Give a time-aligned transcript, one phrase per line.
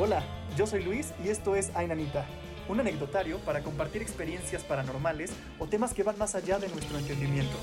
[0.00, 0.22] Hola,
[0.56, 2.24] yo soy Luis y esto es Ainanita,
[2.68, 7.56] un anecdotario para compartir experiencias paranormales o temas que van más allá de nuestro entendimiento.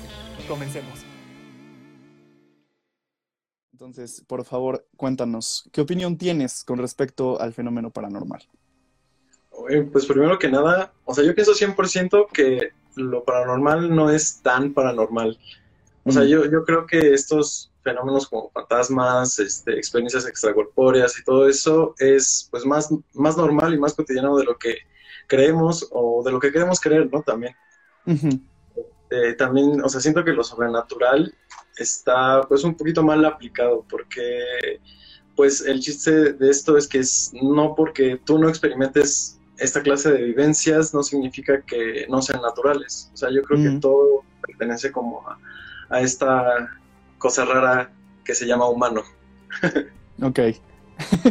[0.46, 0.98] Comencemos.
[3.72, 8.46] Entonces, por favor, cuéntanos, ¿qué opinión tienes con respecto al fenómeno paranormal?
[9.90, 14.74] Pues primero que nada, o sea, yo pienso 100% que lo paranormal no es tan
[14.74, 15.38] paranormal.
[16.04, 21.48] O sea, yo, yo creo que estos fenómenos como fantasmas, este, experiencias extracorpóreas y todo
[21.48, 24.78] eso es pues más, más normal y más cotidiano de lo que
[25.28, 27.22] creemos o de lo que queremos creer, ¿no?
[27.22, 27.54] También.
[29.10, 31.32] Eh, también, o sea, siento que lo sobrenatural
[31.76, 34.80] está pues un poquito mal aplicado porque
[35.36, 40.10] pues el chiste de esto es que es no porque tú no experimentes esta clase
[40.10, 43.10] de vivencias no significa que no sean naturales.
[43.14, 45.22] O sea, yo creo que todo pertenece como
[45.88, 46.68] a esta
[47.26, 47.90] cosa rara
[48.24, 49.02] que se llama humano.
[50.22, 50.38] ok.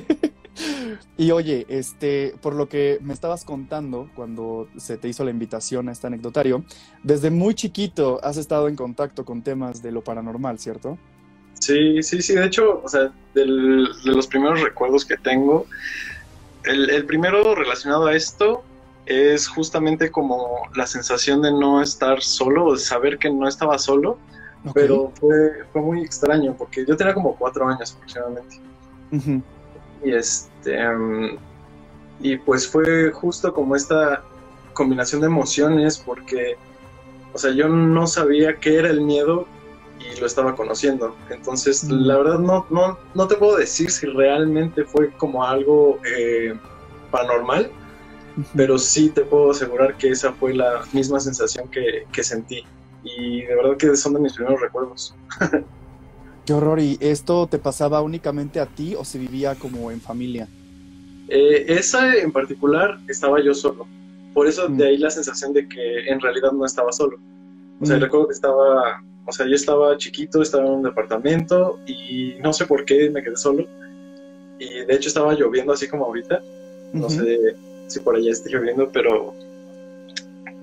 [1.18, 5.88] y oye, este, por lo que me estabas contando cuando se te hizo la invitación
[5.88, 6.66] a este anecdotario,
[7.02, 10.98] desde muy chiquito has estado en contacto con temas de lo paranormal, ¿cierto?
[11.62, 12.36] Sí, sí, sí.
[12.36, 15.66] De hecho, o sea, de los primeros recuerdos que tengo,
[16.66, 18.66] el, el primero relacionado a esto
[19.06, 24.20] es justamente como la sensación de no estar solo, de saber que no estaba solo
[24.74, 28.60] pero fue, fue muy extraño porque yo tenía como cuatro años aproximadamente.
[30.04, 30.78] Y este.
[32.20, 34.24] y pues fue justo como esta
[34.74, 36.56] combinación de emociones porque,
[37.34, 39.48] o sea, yo no sabía qué era el miedo
[40.00, 41.16] y lo estaba conociendo.
[41.30, 46.54] Entonces, la verdad no, no, no te puedo decir si realmente fue como algo eh,
[47.12, 47.72] paranormal,
[48.56, 52.64] pero sí te puedo asegurar que esa fue la misma sensación que, que sentí
[53.06, 55.16] y de verdad que son de mis primeros recuerdos.
[56.46, 60.48] Qué horror, ¿y esto te pasaba únicamente a ti o se vivía como en familia?
[61.28, 63.88] Eh, esa en particular estaba yo solo,
[64.34, 64.88] por eso de mm.
[64.88, 67.18] ahí la sensación de que en realidad no estaba solo.
[67.80, 68.02] O sea, mm.
[68.02, 72.66] recuerdo que estaba, o sea, yo estaba chiquito, estaba en un departamento y no sé
[72.66, 73.66] por qué me quedé solo.
[74.60, 76.42] Y de hecho estaba lloviendo así como ahorita.
[76.94, 77.56] No sé
[77.88, 79.34] si por allá esté lloviendo, pero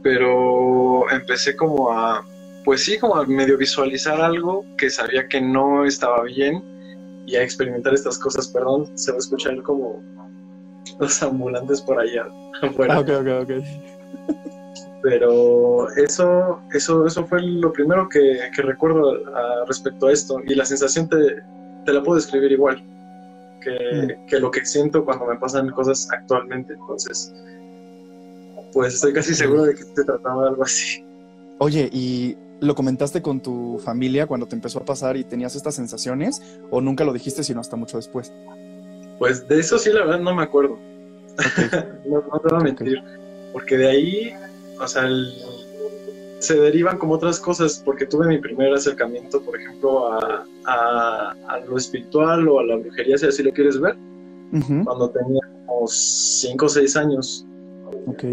[0.02, 2.24] pero empecé como a,
[2.64, 6.62] pues sí, como a medio visualizar algo que sabía que no estaba bien
[7.26, 10.02] y a experimentar estas cosas, perdón, se va a escuchar como
[10.98, 12.26] los ambulantes por allá
[12.62, 13.00] afuera.
[13.00, 13.50] Ok, ok, ok.
[15.02, 19.20] Pero eso, eso, eso fue lo primero que, recuerdo
[19.66, 21.42] respecto a esto y la sensación te,
[21.84, 22.84] te la puedo describir igual
[23.60, 24.26] que, mm.
[24.26, 26.74] que lo que siento cuando me pasan cosas actualmente.
[26.74, 27.34] Entonces,
[28.72, 31.04] pues estoy casi seguro de que se trataba de algo así.
[31.58, 35.74] Oye, ¿y lo comentaste con tu familia cuando te empezó a pasar y tenías estas
[35.74, 36.40] sensaciones?
[36.70, 38.32] ¿O nunca lo dijiste sino hasta mucho después?
[39.18, 40.78] Pues de eso sí, la verdad no me acuerdo.
[42.06, 43.02] no, te voy a mentir.
[43.52, 44.32] Porque de ahí,
[44.80, 45.02] o sea,
[46.38, 51.76] se derivan como otras cosas, porque tuve mi primer acercamiento, por ejemplo, a, a, lo
[51.76, 53.96] espiritual o a la brujería, si así lo quieres ver,
[54.84, 57.46] cuando tenía como 5 o 6 años.
[58.06, 58.24] Ok.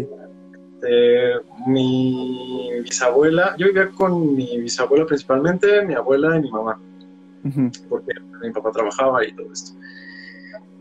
[0.80, 6.80] Este, mi bisabuela, yo vivía con mi bisabuela principalmente, mi abuela y mi mamá,
[7.88, 9.72] porque mi papá trabajaba y todo esto.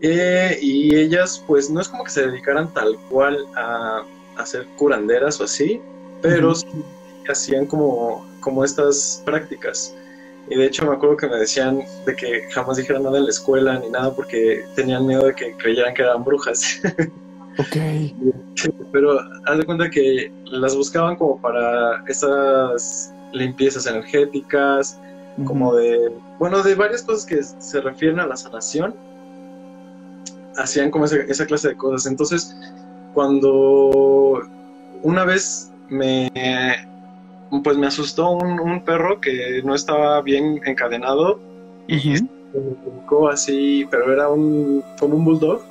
[0.02, 4.04] Eh, y ellas, pues no es como que se dedicaran tal cual a,
[4.38, 5.82] hacer curanderas o así,
[6.22, 6.54] pero
[7.28, 9.94] hacían como, como estas prácticas.
[10.50, 13.32] Y de hecho me acuerdo que me decían de que jamás dijeran nada en la
[13.32, 16.82] escuela ni nada porque tenían miedo de que creyeran que eran brujas.
[17.58, 17.76] Ok.
[18.92, 25.00] Pero haz de cuenta que las buscaban como para esas limpiezas energéticas,
[25.46, 28.94] como de, bueno, de varias cosas que se refieren a la sanación.
[30.58, 32.06] Hacían como esa, clase de cosas.
[32.06, 32.56] Entonces,
[33.14, 34.42] cuando
[35.04, 36.30] una vez me,
[37.64, 41.40] pues me asustó un, perro que no estaba bien encadenado
[41.88, 42.26] y se
[43.30, 45.62] así, pero era un, como un bulldog.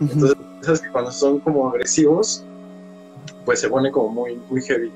[0.00, 2.44] Entonces que cuando son como agresivos,
[3.44, 4.92] pues se pone como muy, muy heavy.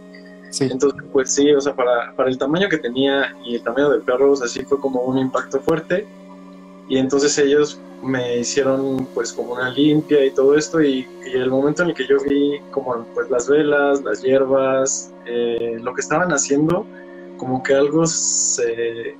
[0.61, 4.03] Entonces, pues sí, o sea, para, para, el tamaño que tenía y el tamaño del
[4.03, 6.07] perro, o sea, sí fue como un impacto fuerte.
[6.89, 11.83] Y entonces ellos me hicieron pues como una limpia y todo esto y, el momento
[11.83, 16.31] en el que yo vi como pues las velas, las hierbas, eh, lo que estaban
[16.31, 16.87] haciendo,
[17.37, 19.17] como que algo se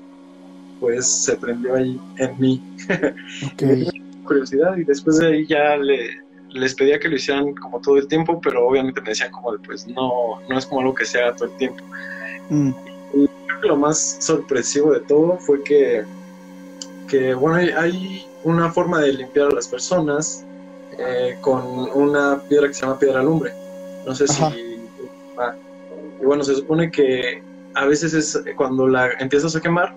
[0.79, 2.63] pues se prendió ahí en mí.
[3.53, 3.89] Okay.
[4.25, 6.26] curiosidad y después de ahí ya le,
[6.57, 9.59] les pedía que lo hicieran como todo el tiempo, pero obviamente me decían como de,
[9.59, 11.85] pues no, no es como algo que se haga todo el tiempo.
[12.51, 12.71] Mm.
[13.15, 16.05] Y creo que lo más sorpresivo de todo fue que,
[17.09, 20.45] que bueno, hay, una forma de limpiar a las personas
[20.99, 21.65] eh, con
[21.95, 23.53] una piedra que se llama piedra lumbre.
[24.07, 24.53] No sé Ajá.
[24.53, 24.89] si...
[25.37, 25.55] ah,
[26.21, 27.43] y bueno, se supone que
[27.75, 29.95] a veces es cuando la empiezas a quemar,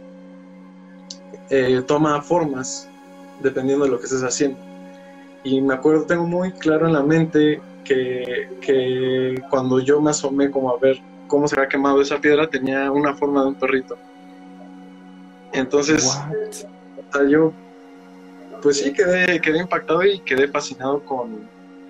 [1.50, 2.90] eh, toma formas
[3.40, 4.69] dependiendo de lo que estés haciendo.
[5.44, 10.52] Y me acuerdo, tengo muy claro en la mente que, que cuando yo me asomé
[10.52, 13.98] como a ver cómo se había quemado esa piedra, tenía una forma de un perrito.
[15.54, 17.54] Entonces, o sea, yo,
[18.62, 21.48] pues sí, quedé, quedé impactado y quedé fascinado con,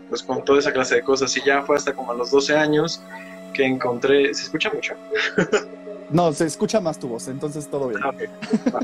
[0.10, 1.36] pues, con toda esa clase de cosas.
[1.36, 3.02] Y ya fue hasta como a los 12 años
[3.54, 4.94] que encontré, ¿se escucha mucho?
[6.12, 8.02] No, se escucha más tu voz, entonces todo bien.
[8.04, 8.14] Ah.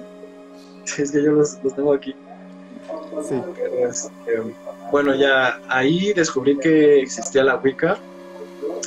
[0.85, 2.15] Sí, es que yo los, los tengo aquí.
[3.23, 3.41] Sí.
[3.79, 4.41] Este,
[4.91, 7.97] bueno, ya ahí descubrí que existía la Wicca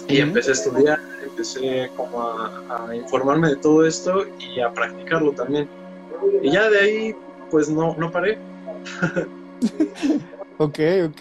[0.06, 5.32] y empecé a estudiar, empecé como a, a informarme de todo esto y a practicarlo
[5.32, 5.68] también.
[6.42, 7.16] Y ya de ahí,
[7.50, 8.38] pues no, no paré.
[10.60, 11.20] Ok, ok.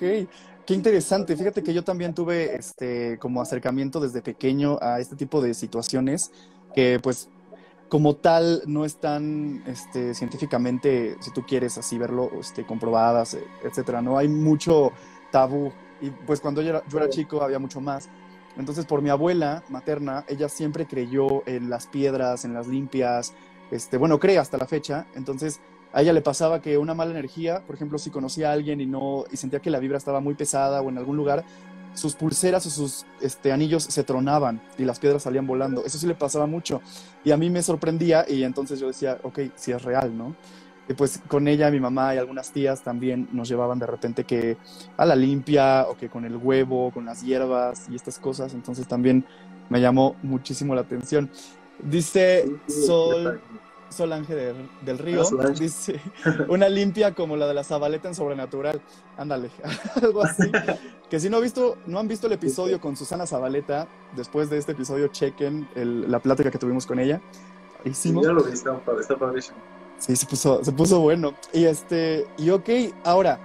[0.66, 1.38] Qué interesante.
[1.38, 6.32] Fíjate que yo también tuve este como acercamiento desde pequeño a este tipo de situaciones
[6.74, 7.30] que pues
[7.90, 14.02] como tal no están este, científicamente, si tú quieres así verlo, este, comprobadas, eh, etcétera.
[14.02, 14.92] No hay mucho
[15.32, 15.72] tabú.
[16.02, 18.10] Y pues cuando yo era, yo era chico había mucho más.
[18.58, 23.34] Entonces por mi abuela materna, ella siempre creyó en las piedras, en las limpias,
[23.72, 25.06] este, bueno, cree hasta la fecha.
[25.16, 25.62] Entonces
[25.94, 28.86] a ella le pasaba que una mala energía, por ejemplo, si conocía a alguien y
[28.86, 31.46] no y sentía que la vibra estaba muy pesada o en algún lugar,
[31.94, 35.84] sus pulseras o sus este, anillos se tronaban y las piedras salían volando.
[35.86, 36.82] Eso sí le pasaba mucho.
[37.24, 40.36] Y a mí me sorprendía y entonces yo decía, ok, sí es real, ¿no?
[40.90, 44.58] Y pues con ella, mi mamá y algunas tías también nos llevaban de repente que
[44.96, 48.54] a la limpia o que con el huevo, con las hierbas y estas cosas.
[48.54, 49.26] Entonces también
[49.70, 51.30] me llamó muchísimo la atención.
[51.84, 53.42] Dice Sol,
[53.90, 55.64] Solange del, del Río, Ah, Solange.
[55.64, 56.02] dice,
[56.50, 58.82] una limpia como la de la Zabaleta en Sobrenatural.
[59.18, 59.50] Ándale,
[60.02, 60.52] algo así.
[61.10, 63.88] Que si no, visto, no han visto el episodio con Susana Zabaleta,
[64.18, 67.22] después de este episodio chequen el- la plática que tuvimos con ella.
[67.84, 68.26] Sí, Hicimos.
[68.26, 69.58] ya lo vi, está, está padrísimo.
[70.00, 71.34] Sí, se puso, se puso bueno.
[71.54, 72.70] Y este, y ok,
[73.06, 73.40] ahora,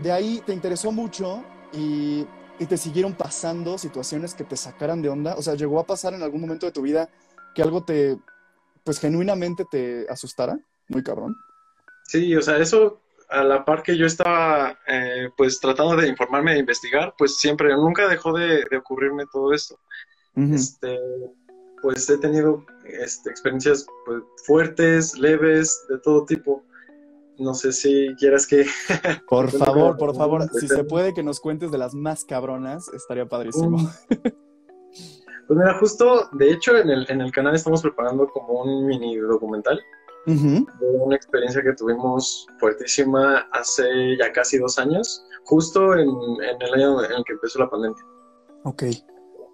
[0.00, 1.42] de ahí te interesó mucho
[1.72, 2.24] y,
[2.60, 5.34] y te siguieron pasando situaciones que te sacaran de onda.
[5.36, 7.08] O sea, llegó a pasar en algún momento de tu vida
[7.52, 8.16] que algo te,
[8.86, 10.58] pues genuinamente te asustara.
[10.88, 11.36] Muy cabrón.
[12.04, 16.52] Sí, o sea, eso a la par que yo estaba eh, pues tratando de informarme,
[16.52, 19.78] de investigar, pues siempre, nunca dejó de, de ocurrirme todo esto.
[20.36, 20.98] Este,
[21.80, 26.62] pues he tenido este, experiencias pues, fuertes, leves, de todo tipo.
[27.38, 28.66] No sé si quieras que...
[29.28, 33.26] Por favor, por favor, si se puede que nos cuentes de las más cabronas, estaría
[33.26, 33.78] padrísimo.
[33.78, 33.88] Mm.
[35.46, 39.16] Pues mira, justo, de hecho, en el, en el canal estamos preparando como un mini
[39.16, 39.80] documental
[40.26, 46.74] de una experiencia que tuvimos fuertísima hace ya casi dos años, justo en, en el
[46.74, 48.04] año en el que empezó la pandemia.
[48.64, 48.82] Ok.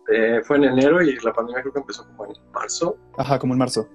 [0.09, 2.97] Eh, fue en enero y la pandemia creo que empezó como en marzo.
[3.19, 3.87] Ajá, como en marzo.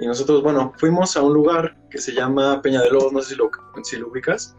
[0.00, 3.34] Y nosotros, bueno, fuimos a un lugar que se llama Peña de Lobos, no sé
[3.34, 3.50] si lo,
[3.82, 4.56] si lo ubicas.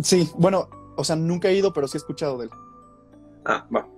[0.00, 2.50] Sí, bueno, o sea, nunca he ido, pero sí he escuchado de él.
[3.44, 3.88] Ah, va.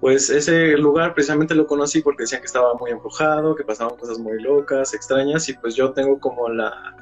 [0.00, 4.18] Pues ese lugar precisamente lo conocí porque decían que estaba muy embrujado, que pasaban cosas
[4.18, 6.94] muy locas, extrañas, y pues yo tengo como la,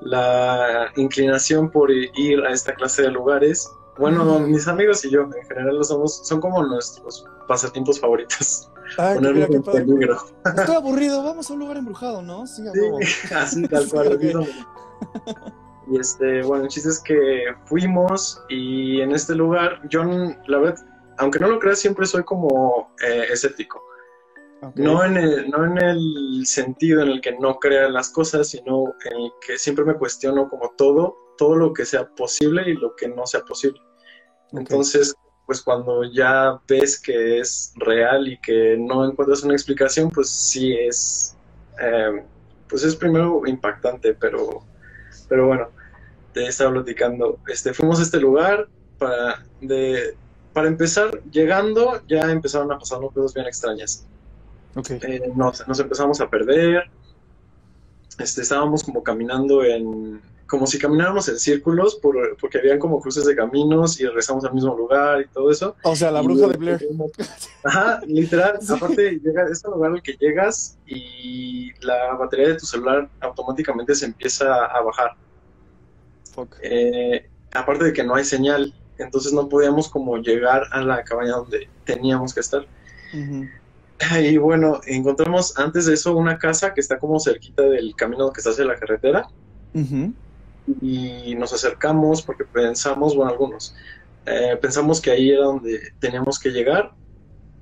[0.00, 3.68] la inclinación por ir a esta clase de lugares.
[3.98, 8.70] Bueno, mis amigos y yo en general lo somos, son como nuestros pasatiempos favoritos.
[8.98, 10.18] Ay, Ponernos en peligro.
[10.44, 12.46] Estoy aburrido, vamos a un lugar embrujado, ¿no?
[12.46, 14.18] Sí, Sí, así tal cual.
[15.26, 15.32] Sí.
[15.86, 20.02] Y este, bueno, el chiste es que fuimos y en este lugar, yo
[20.46, 20.82] la verdad,
[21.18, 23.82] aunque no lo creas, siempre soy como eh, escéptico.
[24.62, 24.76] Ok.
[24.76, 28.94] No en, el, no en el sentido en el que no crea las cosas, sino
[29.04, 32.96] en el que siempre me cuestiono como todo, todo lo que sea posible y lo
[32.96, 33.80] que no sea posible.
[34.52, 34.60] Ok.
[34.60, 35.14] Entonces,
[35.46, 40.74] pues cuando ya ves que es real y que no encuentras una explicación, pues sí
[40.74, 41.36] es,
[41.80, 42.24] eh,
[42.68, 44.64] pues es primero impactante, pero,
[45.28, 45.68] pero bueno,
[46.32, 47.38] te estaba platicando.
[47.46, 48.68] Este, fuimos a este lugar
[48.98, 50.16] para, de,
[50.54, 54.06] para empezar, llegando ya empezaron a pasarnos cosas bien extrañas.
[54.76, 54.90] Ok.
[54.92, 56.84] Eh, nos, nos empezamos a perder,
[58.18, 63.24] este, estábamos como caminando en, como si camináramos en círculos, por, porque habían como cruces
[63.24, 65.74] de caminos y regresamos al mismo lugar y todo eso.
[65.82, 66.88] O sea, la Y bruja de Blair.
[67.64, 68.58] Ajá, literal.
[68.62, 68.72] Sí.
[68.72, 73.94] Aparte, llega, es un lugar al que llegas y la batería de tu celular automáticamente
[73.94, 75.16] se empieza a bajar.
[76.32, 76.56] Fuck.
[76.62, 81.32] Eh, aparte de que no hay señal, entonces no podíamos como llegar a la cabaña
[81.32, 82.66] donde teníamos que estar.
[84.20, 88.40] Y bueno, encontramos antes de eso una casa que está como cerquita del camino que
[88.40, 89.28] está hacia la carretera.
[90.80, 93.74] Y nos acercamos porque pensamos, bueno, algunos,
[94.26, 96.92] eh, pensamos que ahí era donde teníamos que llegar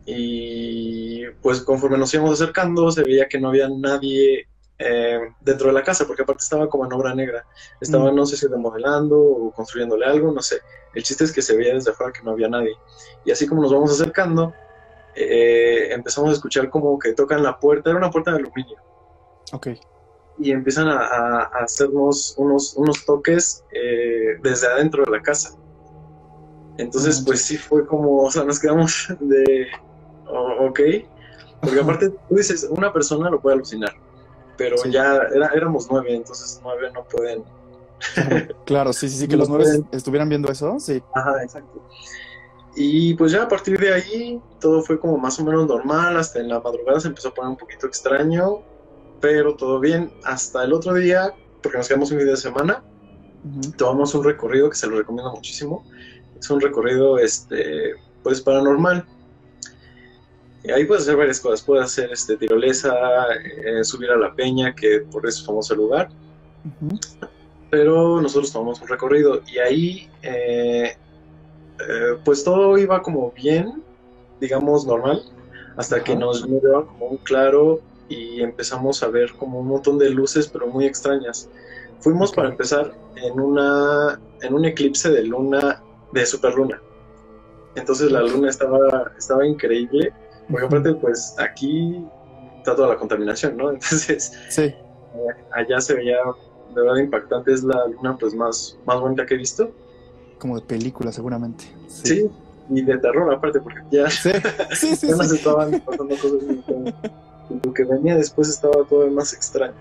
[0.05, 4.49] y pues conforme nos íbamos acercando se veía que no había nadie
[4.79, 7.45] eh, dentro de la casa, porque aparte estaba como en obra negra.
[7.81, 8.17] Estaba, Mm.
[8.17, 10.61] no sé si remodelando o construyéndole algo, no sé.
[10.95, 12.75] El chiste es que se veía desde afuera que no había nadie.
[13.25, 14.53] Y así como nos vamos acercando,
[15.15, 18.77] eh, empezamos a escuchar como que tocan la puerta, era una puerta de aluminio,
[19.53, 19.69] Ok.
[20.39, 25.51] y empiezan a, a- a hacernos unos, unos toques eh, desde adentro de la casa.
[26.79, 27.25] Entonces, Mm.
[27.27, 29.67] pues sí fue como, o sea, nos quedamos de,
[30.27, 30.81] "O- ok,
[31.61, 33.93] porque aparte tú dices, una persona lo puede alucinar,
[34.57, 34.91] pero Sí.
[34.91, 37.45] ya era, éramos nueve, entonces nueve no pueden.
[38.65, 39.89] Claro, sí, sí, sí, que No los nueve pueden.
[39.93, 41.03] estuvieran viendo eso, sí.
[41.15, 41.83] Ajá, exacto.
[42.75, 46.41] Y pues ya a partir de ahí todo fue como más o menos normal, hasta
[46.41, 48.61] en la madrugada se empezó a poner un poquito extraño,
[49.21, 50.11] pero todo bien.
[50.25, 51.33] Hasta el otro día,
[51.63, 52.83] porque nos quedamos un fin de semana,
[53.77, 55.85] tomamos un recorrido que se lo recomiendo muchísimo.
[56.39, 57.93] Es un recorrido, este,
[58.23, 59.07] pues paranormal.
[60.65, 61.63] Y ahí puedes hacer varias cosas.
[61.63, 62.95] Puedes hacer este, tirolesa,
[63.65, 66.09] eh, subir a la peña, que por eso es famoso el lugar.
[67.71, 70.97] Pero nosotros tomamos un recorrido y ahí, eh,
[71.81, 73.83] eh, pues todo iba como bien,
[74.41, 75.23] digamos normal,
[75.77, 80.11] hasta que nos llevaron como un claro y empezamos a ver como un montón de
[80.11, 81.49] luces, pero muy extrañas.
[82.01, 82.37] Fuimos Ok.
[82.37, 86.81] para empezar en una en un eclipse de luna de superluna.
[87.75, 90.13] Entonces la luna estaba estaba increíble,
[90.51, 92.05] porque aparte pues aquí
[92.59, 93.71] está toda la contaminación, ¿no?
[93.73, 94.75] Entonces Sí,
[95.53, 96.17] allá se veía
[96.75, 99.71] de verdad impactante, es la luna pues más más bonita que he visto.
[100.39, 101.65] como de película seguramente.
[101.89, 102.29] Sí,
[102.71, 104.31] y de terror aparte porque ya Sí,
[104.75, 105.09] sí, sí.
[105.09, 105.37] ya nos sí.
[105.37, 106.95] estaban pasando cosas muy
[107.65, 109.75] lo que venía después estaba todo más extraño.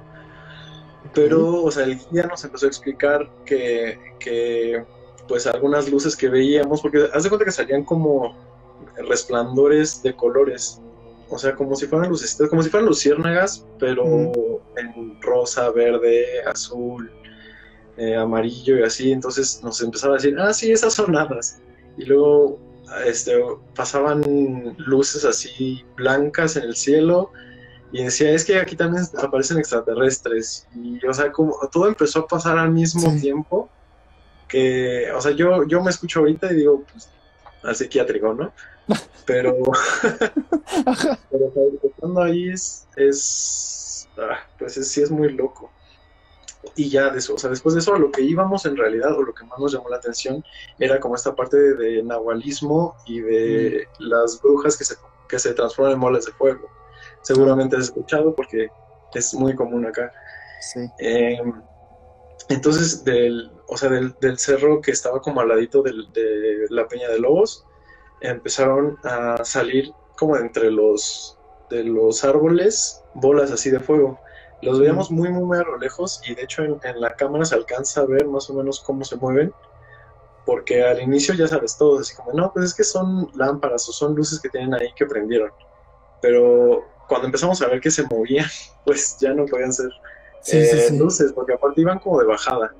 [1.13, 4.84] Pero, o sea, el guía nos empezó a explicar que, que,
[5.27, 8.34] pues, algunas luces que veíamos, porque haz de cuenta que salían como
[9.08, 10.81] resplandores de colores.
[11.29, 14.03] O sea, como si fueran lucecitas, como si fueran luciérnagas, pero
[14.75, 17.10] en rosa, verde, azul,
[17.98, 19.12] eh, amarillo y así.
[19.12, 21.62] Entonces nos empezaba a decir, ah, sí, esas son hadas.
[21.98, 22.60] Y luego
[23.05, 23.41] este,
[23.75, 27.31] pasaban luces así blancas en el cielo
[27.93, 30.67] y decía, es que aquí también aparecen extraterrestres.
[30.75, 33.22] Y, o sea, como todo empezó a pasar al mismo Sí.
[33.22, 33.70] tiempo
[34.50, 37.10] que, o sea, yo, yo me escucho ahorita y digo, pues,
[37.63, 38.53] al psiquiátrico, ¿no?
[39.26, 39.56] Pero,
[41.30, 45.72] pero ahí es, es ah, pues es- sí es muy loco.
[46.76, 49.24] Y ya de eso, o sea, después de eso, lo que íbamos en realidad, o
[49.24, 50.44] lo que más nos llamó la atención,
[50.78, 54.96] era como esta parte de, de nahualismo y de las brujas que se,
[55.28, 56.70] que se transforman en bolas de fuego.
[57.24, 58.70] Seguramente has escuchado porque
[59.14, 60.12] es muy común acá.
[60.62, 60.82] Sí.
[61.00, 61.40] Eh,
[62.50, 66.88] entonces, del, o sea, del, del cerro que estaba como al ladito del- de la
[66.88, 67.66] Peña de Lobos,
[68.22, 71.38] empezaron a salir como entre los,
[71.70, 74.20] de los árboles bolas así de fuego.
[74.62, 77.46] Los veíamos muy, muy, muy a lo lejos y de hecho en, en la cámara
[77.46, 79.51] se alcanza a ver más o menos cómo se mueven,
[80.46, 83.92] porque al inicio ya sabes todo, así como, no, pues es que son lámparas o
[83.92, 85.51] son luces que tienen ahí que prendieron.
[86.22, 88.46] Pero cuando empezamos a ver que se movían,
[88.86, 89.90] pues ya no podían ser
[90.42, 90.98] Sí, eh, sí, sí.
[90.98, 92.74] luces, porque aparte iban como de bajada.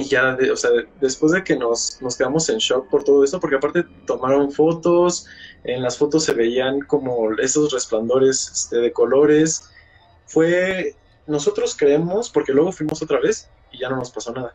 [0.00, 3.38] Y ya, o sea, después de que nos, nos quedamos en shock por todo esto,
[3.40, 5.26] porque aparte tomaron fotos,
[5.64, 9.70] en las fotos se veían como esos resplandores este, de colores.
[10.26, 10.94] Fue,
[11.26, 14.52] nosotros creemos, porque luego fuimos otra vez y ya no nos pasó nada,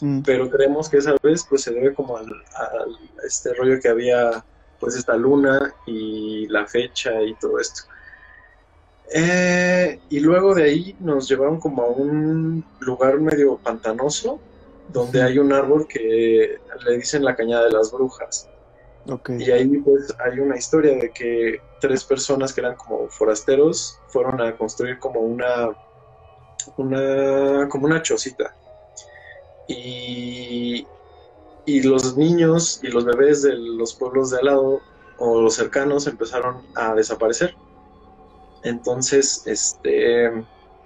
[0.00, 3.88] Mm, pero creemos que esa vez pues se debe como al, al- este rollo que
[3.88, 4.44] había
[4.80, 7.82] pues esta luna y la fecha y todo esto.
[9.14, 14.40] Eh, y luego de ahí nos llevaron como a un lugar medio pantanoso,
[14.92, 18.48] donde hay un árbol que le dicen la cañada de las brujas.
[19.08, 19.30] Ok.
[19.38, 24.40] Y ahí pues hay una historia de que tres personas que eran como forasteros fueron
[24.40, 25.70] a construir como una,
[26.76, 28.54] una, como una chocita.
[29.66, 30.86] Y,
[31.66, 34.80] y los niños y los bebés de los pueblos de al lado
[35.18, 37.54] o los cercanos empezaron a desaparecer.
[38.64, 40.30] Entonces, este,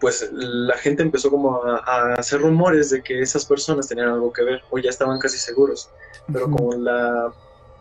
[0.01, 4.33] pues la gente empezó como a, a hacer rumores de que esas personas tenían algo
[4.33, 5.89] que ver o ya estaban casi seguros.
[6.33, 7.33] Pero como la,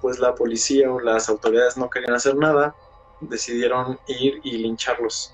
[0.02, 2.76] pues la policía o las autoridades no querían hacer nada,
[3.22, 5.34] decidieron ir y lincharlos.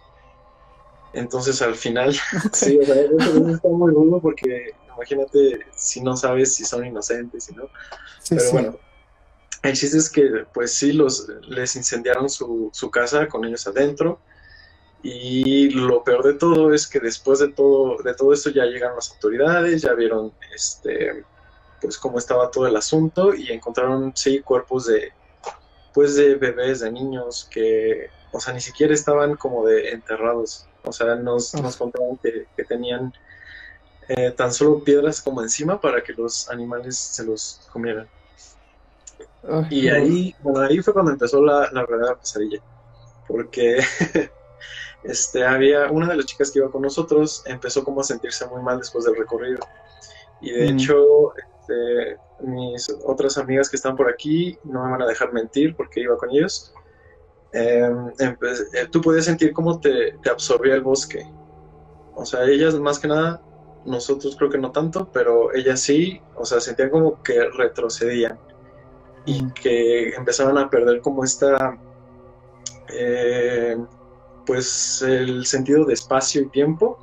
[1.13, 2.13] Entonces al final,
[2.53, 6.85] sí, o sea, eso, eso está muy rudo porque imagínate si no sabes si son
[6.85, 7.63] inocentes, si no.
[8.21, 8.51] Sí, Pero sí.
[8.53, 8.79] bueno,
[9.63, 14.19] el chiste es que pues sí, los, les incendiaron su, su casa con ellos adentro
[15.03, 18.95] Y lo peor de todo es que después de todo, de todo esto ya llegaron
[18.95, 21.25] las autoridades, ya vieron este
[21.81, 25.11] pues cómo estaba todo el asunto y encontraron sí cuerpos de
[25.93, 30.67] pues de bebés, de niños que, o sea, ni siquiera estaban como de enterrados.
[30.83, 33.13] O sea, nos, nos contaban que, tenían
[34.07, 38.07] eh, tan solo piedras como encima para que los animales se los comieran.
[39.69, 42.61] y ahí, bueno, ahí fue cuando empezó la, la verdadera pesadilla.
[43.27, 43.83] Porque
[45.03, 48.61] este, había una de las chicas que iba con nosotros, empezó como a sentirse muy
[48.61, 49.59] mal después del recorrido.
[50.41, 55.07] Y de hecho, este, mis otras amigas que están por aquí no me van a
[55.07, 56.73] dejar mentir porque iba con ellos.
[57.53, 61.25] Em, eh, tú podías sentir cómo te, te, absorbía el bosque.
[62.15, 63.41] O sea, ellas más que nada,
[63.85, 68.39] nosotros creo que no tanto, pero ellas sí, o sea, sentían como que retrocedían
[69.25, 71.77] y que empezaban a perder como esta,
[72.89, 73.77] eh,
[74.45, 76.99] pues el sentido de espacio y tiempo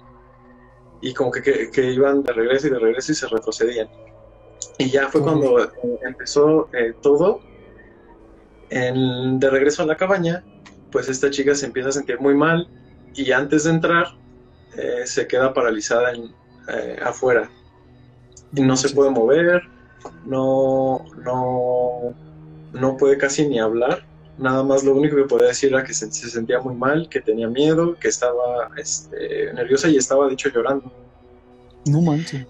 [1.01, 3.89] y como que, que, iban de regreso y de regreso y se retrocedían.
[4.79, 5.69] Y ya fue cuando eh,
[6.03, 7.41] empezó eh, todo.
[8.71, 10.45] En, de regreso a la cabaña,
[10.91, 12.69] pues esta chica se empieza a sentir muy mal
[13.15, 14.09] y antes de entrar
[14.77, 16.35] eh, se queda paralizada en,
[17.03, 17.51] afuera.
[18.55, 19.63] Y no se puede mover,
[20.27, 22.15] no, no,
[22.73, 24.08] no puede casi ni hablar.
[24.39, 27.21] Nada más lo único que podía decir era que se, se sentía muy mal, que
[27.21, 30.93] tenía miedo, que estaba este, nerviosa y estaba de hecho llorando.
[31.87, 32.47] No manches.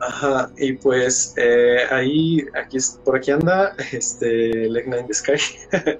[0.00, 5.32] Ajá, y pues eh, ahí, aquí, por aquí anda este, Legna in the Sky.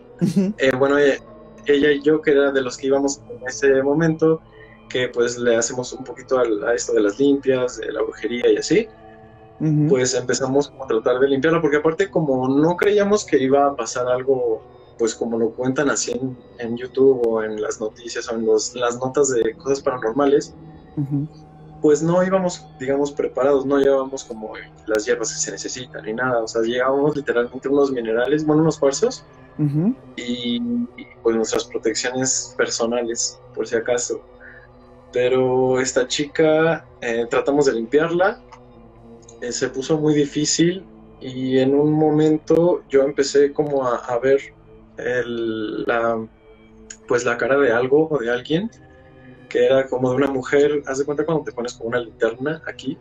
[0.58, 4.42] Eh, bueno, ella, y yo, que era de los que íbamos en ese momento,
[4.90, 8.58] que pues le hacemos un poquito a, esto de las limpias, de la brujería y
[8.58, 8.86] así,
[9.88, 14.08] pues empezamos a tratar de limpiarla, porque aparte como no creíamos que iba a pasar
[14.08, 14.62] algo,
[15.00, 16.12] pues como lo cuentan así
[16.58, 20.54] en, YouTube o en las noticias o en los, las notas de cosas paranormales,
[21.80, 24.52] pues no íbamos, digamos, preparados, no llevábamos como
[24.86, 28.78] las hierbas que se necesitan ni nada, o sea, llevábamos literalmente unos minerales, bueno, unos
[28.78, 29.24] cuarzos
[30.16, 30.60] y,
[31.22, 34.20] pues nuestras protecciones personales, por si acaso.
[35.12, 38.42] Pero esta chica, eh, tratamos de limpiarla,
[39.40, 40.84] eh, se puso muy difícil
[41.22, 44.59] y en un momento yo empecé como a, ver
[45.04, 46.26] el, la,
[47.08, 48.70] pues la cara de algo o de alguien
[49.48, 52.62] que era como de una mujer, haz de cuenta cuando te pones como una linterna
[52.66, 52.96] aquí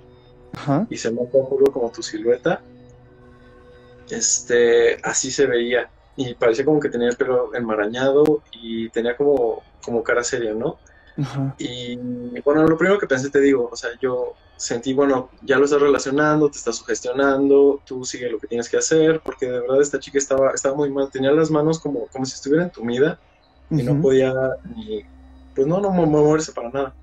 [0.89, 2.61] y se nota un como tu silueta,
[4.09, 9.63] este, así se veía y parecía como que tenía el pelo enmarañado y tenía como,
[9.85, 10.79] como cara seria, ¿no?
[11.57, 11.97] Y
[12.41, 15.81] bueno, lo primero que pensé, te digo, o sea, yo sentí, bueno, ya lo estás
[15.81, 19.99] relacionando, te estás sugestionando, tú sigue lo que tienes que hacer, porque de verdad esta
[19.99, 23.17] chica estaba, estaba muy mal, tenía las manos como, como si estuviera entumida
[23.71, 24.33] y no podía
[24.75, 25.03] ni
[25.55, 26.95] pues no, no moverse para nada.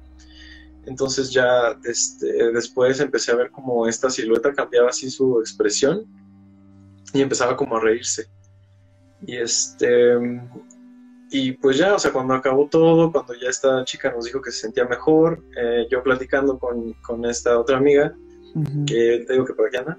[0.84, 6.04] Entonces ya este, después empecé a ver como esta silueta cambiaba así su expresión
[7.12, 8.26] y empezaba como a reírse.
[9.26, 10.14] Y este
[11.30, 14.52] y pues ya, o sea, cuando acabó todo, cuando ya esta chica nos dijo que
[14.52, 18.14] se sentía mejor, eh, yo platicando con, con, esta otra amiga,
[18.86, 19.96] que te digo que por aquí anda,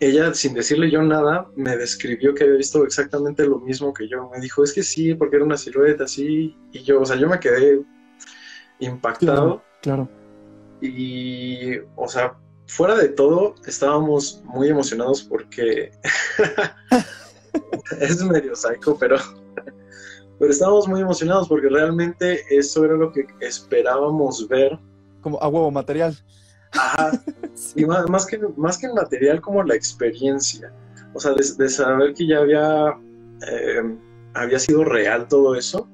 [0.00, 4.28] ella, sin decirle yo nada, me describió que había visto exactamente lo mismo que yo.
[4.30, 6.56] Me dijo, es que sí, porque era una silueta así.
[6.72, 7.80] Y yo, o sea, yo me quedé
[8.80, 9.62] impactado.
[9.82, 10.08] Claro.
[10.80, 15.92] Y, o sea, fuera de todo, estábamos muy emocionados porque
[18.00, 19.16] es medio psycho, pero,
[20.38, 24.78] pero estábamos muy emocionados porque realmente eso era lo que esperábamos ver.
[25.20, 26.16] Como a huevo material.
[26.72, 27.12] Ajá.
[27.76, 30.72] Y más, que, más que el material, como la experiencia.
[31.12, 32.98] O sea, de, saber que ya había,
[33.46, 33.96] em,
[34.34, 35.88] había sido real todo eso.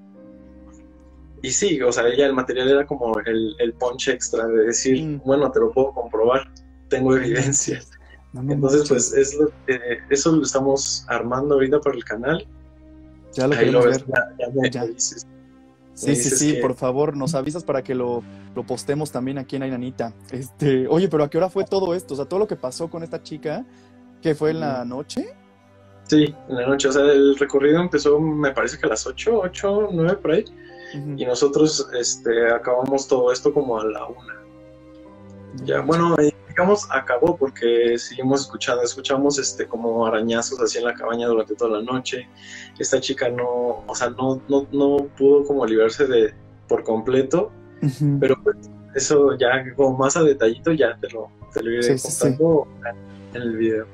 [1.42, 5.03] Y sí, o sea, ya el material era como el, el punch extra de decir,
[5.03, 5.23] mm.
[5.25, 6.51] bueno, te lo puedo comprobar,
[6.88, 7.14] tengo
[8.34, 9.50] Entonces, pues es lo,
[10.08, 12.46] eso lo estamos armando ahorita para el canal.
[13.32, 14.04] Ya lo Ahí ver.
[14.38, 15.26] Ya, me, dices.
[15.94, 18.22] Sí, sí, sí, por favor, nos avisas para que lo,
[18.54, 20.14] lo, postemos también aquí en Ainanita.
[20.30, 22.14] Este, oye, pero ¿a qué hora fue todo esto?
[22.14, 23.66] O sea, todo lo que pasó con esta chica,
[24.22, 25.34] ¿que fue en la noche?
[26.04, 26.88] Sí, en la noche.
[26.88, 30.44] O sea, el recorrido empezó, me parece que a las 8, 8, 9 por ahí.
[31.16, 34.42] Y nosotros este, acabamos todo esto como a la una.
[35.64, 36.16] Ya, bueno,
[36.61, 41.81] digamos, acabó porque seguimos escuchando, escuchamos este como arañazos así en la cabaña durante toda
[41.81, 42.29] la noche.
[42.79, 46.35] Esta chica no, o sea, no, no, no pudo como librarse de
[46.68, 47.51] por completo,
[48.20, 48.57] pero pues,
[48.94, 52.68] eso ya como más a detallito ya te lo, te lo iré contando
[53.33, 53.87] en el video.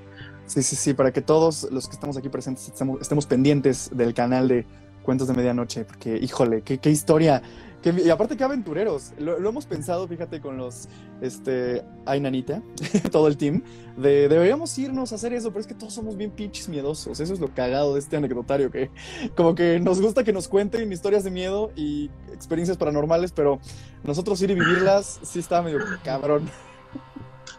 [0.47, 4.13] Sí, sí, sí, para que todos los que estamos aquí presentes estemos, estemos pendientes del
[4.13, 4.67] canal de
[5.05, 7.43] Cuentos de Medianoche, porque, híjole, qué, qué historia.
[7.91, 9.13] Y aparte, qué aventureros.
[9.19, 10.89] Lo, lo hemos pensado, fíjate, con los,
[11.21, 12.63] este, ay, nanita,
[13.13, 13.63] todo el team,
[13.97, 17.21] de deberíamos irnos a hacer eso, pero es que todos somos bien pinches miedosos.
[17.21, 18.91] Eso es lo cagado de este anecdotario, que
[19.37, 23.61] como que nos gusta que nos cuenten historias de miedo y experiencias paranormales, pero
[24.05, 26.49] nosotros ir y vivirlas sí está medio cabrón.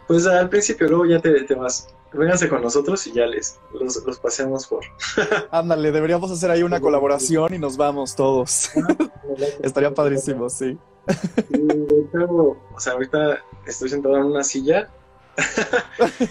[0.08, 1.88] Pues al principio, luego ya te, te vas.
[2.14, 4.84] Vénganse con nosotros y ya les los, los paseamos por.
[5.52, 8.72] Ándale, deberíamos hacer ahí una colaboración y nos vamos todos.
[9.62, 10.78] Estaría padrísimo, sí.
[11.08, 14.90] Sí, de hecho, o sea, ahorita estoy sentado en una silla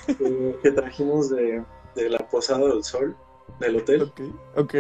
[0.07, 1.63] que, que trajimos de,
[1.95, 3.17] de la Posada del Sol,
[3.61, 4.03] del hotel.
[4.03, 4.21] Ok,
[4.57, 4.75] ok.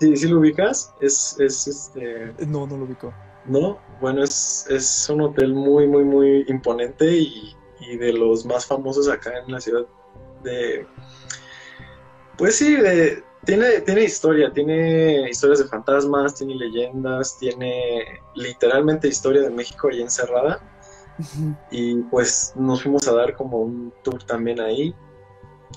[0.00, 3.12] Sí, sí lo ubicas, es, es este, No, no lo ubico.
[3.48, 3.78] ¿no?
[4.00, 9.08] Bueno, es, es un hotel muy, muy, muy imponente y, y de los más famosos
[9.08, 9.86] acá en la ciudad
[10.46, 10.86] de...
[12.38, 19.42] Pues sí, de- tiene, tiene historia, tiene historias de fantasmas, tiene leyendas, tiene literalmente historia
[19.42, 20.60] de México ahí encerrada.
[21.70, 24.94] Y pues nos fuimos a dar como un tour también ahí.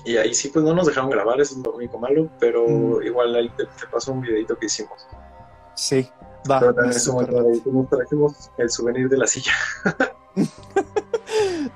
[0.04, 3.02] Y ahí sí, pues no nos dejaron grabar, eso es lo único malo, pero Mm.
[3.04, 5.06] igual ahí te, te paso un videito que hicimos.
[5.76, 6.08] Sí,
[6.50, 6.58] va.
[6.60, 6.96] Pero también
[7.72, 9.52] nos trajimos el souvenir de la silla.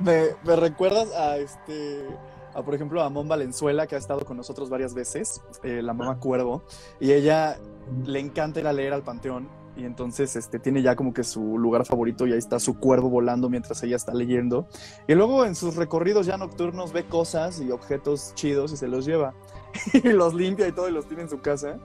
[0.00, 2.07] Me, me recuerdas a este,
[2.54, 5.92] a por ejemplo a Mon Valenzuela, que ha estado con nosotros varias veces, eh, la
[5.92, 6.64] mamá Cuervo,
[7.00, 7.58] y ella
[8.04, 11.58] le encanta ir a leer al panteón, y entonces este, tiene ya como que su
[11.58, 14.68] lugar favorito, y ahí está su cuervo volando mientras ella está leyendo.
[15.08, 19.04] Y luego en sus recorridos ya nocturnos ve cosas y objetos chidos y se los
[19.04, 19.34] lleva,
[19.92, 21.78] y los limpia y todo, y los tiene en su casa.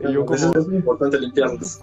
[0.00, 0.36] Y yo como...
[0.36, 1.80] Eso es muy importante limpiarlos.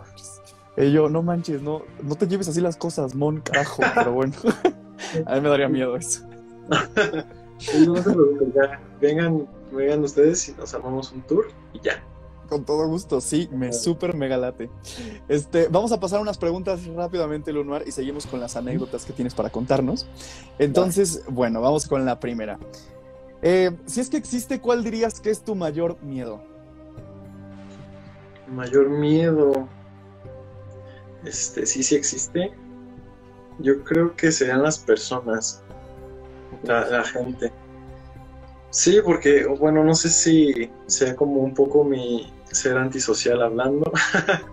[0.76, 4.34] Y yo, no manches, no, no te lleves así las cosas, Mon, carajo, pero bueno.
[5.28, 6.24] A mí me daría miedo eso.
[7.58, 8.82] Sí, no se preocupen, ya.
[9.00, 12.04] Vengan, vengan ustedes y nos armamos un tour y ya.
[12.50, 14.70] Con todo gusto, sí, me súper mega late.
[15.28, 19.34] Este, vamos a pasar unas preguntas rápidamente, Lunar, y seguimos con las anécdotas que tienes
[19.34, 20.06] para contarnos.
[20.60, 22.60] Entonces, bueno, vamos con la primera.
[23.42, 26.42] Eh, si es que existe, ¿cuál dirías que es tu mayor miedo?
[28.54, 29.68] Mayor miedo.
[31.26, 32.54] Este, sí, sí existe.
[33.60, 35.63] Yo creo que serían las personas,
[36.64, 37.52] la, la gente.
[38.70, 43.92] Sí, porque, bueno, no sé si sea como un poco mi ser antisocial hablando,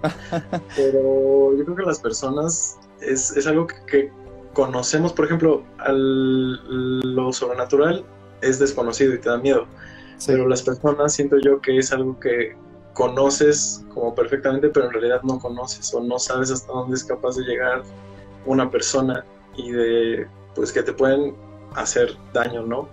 [0.76, 4.12] pero yo creo que las personas es, es algo que, que
[4.52, 8.04] conocemos, por ejemplo, al, lo sobrenatural
[8.42, 9.66] es desconocido y te da miedo,
[10.20, 12.54] Sí, pero las personas siento yo que es algo que
[12.92, 17.36] conoces como perfectamente, pero en realidad no conoces o no sabes hasta dónde es capaz
[17.36, 17.82] de llegar
[18.44, 19.24] una persona
[19.56, 21.34] y de, pues que te pueden
[21.74, 22.88] hacer daño, ¿no?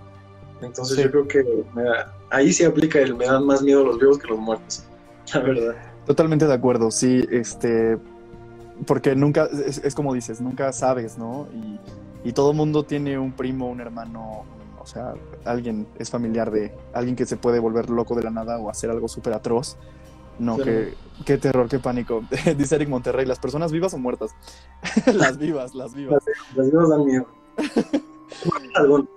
[0.61, 1.03] Entonces Sí.
[1.03, 4.17] yo creo que me da- ahí sí aplica el me dan más miedo los vivos
[4.17, 4.83] que los muertos,
[5.33, 5.75] la verdad.
[6.05, 7.97] totalmente de acuerdo, sí, este,
[8.85, 11.47] porque nunca, es, es como dices, nunca sabes, ¿no?
[11.53, 14.43] Y, y todo mundo tiene un primo, un hermano,
[14.79, 15.13] o sea,
[15.45, 18.89] alguien es familiar de alguien que se puede volver loco de la nada o hacer
[18.89, 19.77] algo súper atroz.
[20.39, 20.63] No, Sí.
[20.63, 20.93] qué,
[21.25, 22.21] qué terror, qué pánico.
[22.57, 24.31] Dice Eric Monterrey, ¿las personas vivas o muertas?
[25.13, 26.23] las vivas, las vivas.
[26.55, 27.25] Los vivos dan miedo.
[28.75, 29.09] Algún-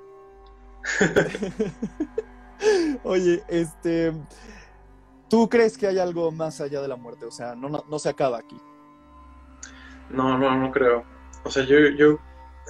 [3.05, 4.13] Oye, este,
[5.29, 7.27] ¿tú crees que hay algo más allá de la muerte?
[7.27, 8.57] O sea, no, no, no se acaba aquí.
[10.11, 11.05] No, no, no creo.
[11.45, 12.19] O sea, yo, yo,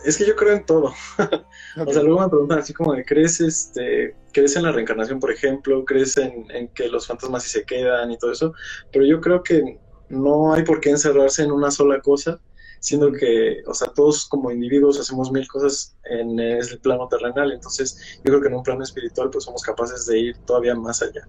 [0.04, 0.92] es que yo creo en todo.
[1.86, 5.30] O sea, luego me preguntan así como de, ¿crees, este, ¿crees en la reencarnación, por
[5.30, 5.84] ejemplo?
[5.84, 8.52] ¿Crees en, en que los fantasmas sí se quedan y todo eso?
[8.92, 12.40] Pero yo creo que no hay por qué encerrarse en una sola cosa,
[12.80, 18.18] siendo que, o sea, todos como individuos hacemos mil cosas en el plano terrenal, entonces
[18.24, 21.28] yo creo que en un plano espiritual pues somos capaces de ir todavía más allá.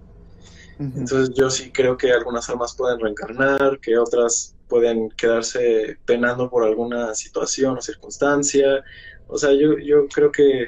[0.78, 6.64] Entonces yo sí creo que algunas almas pueden reencarnar, que otras pueden quedarse penando por
[6.64, 8.82] alguna situación o circunstancia.
[9.28, 10.66] O sea, yo, yo creo que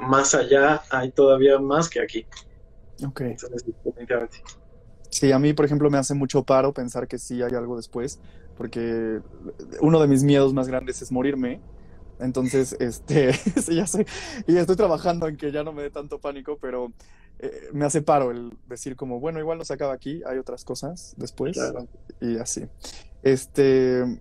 [0.00, 2.26] más allá hay todavía más que aquí.
[3.06, 3.22] Ok.
[3.22, 4.42] Entonces, definitivamente.
[5.08, 8.18] Sí, a mí, por ejemplo, me hace mucho paro pensar que sí hay algo después,
[8.62, 9.18] porque
[9.80, 11.60] uno de mis miedos más grandes es morirme.
[12.20, 13.32] Entonces, este,
[13.74, 14.06] ya sé,
[14.46, 16.92] y estoy trabajando en que ya no me dé tanto pánico, pero
[17.40, 20.64] eh, me hace paro el decir como, bueno, igual no se acaba aquí, hay otras
[20.64, 21.88] cosas después, Claro.
[22.20, 22.68] y así.
[23.24, 24.20] Este,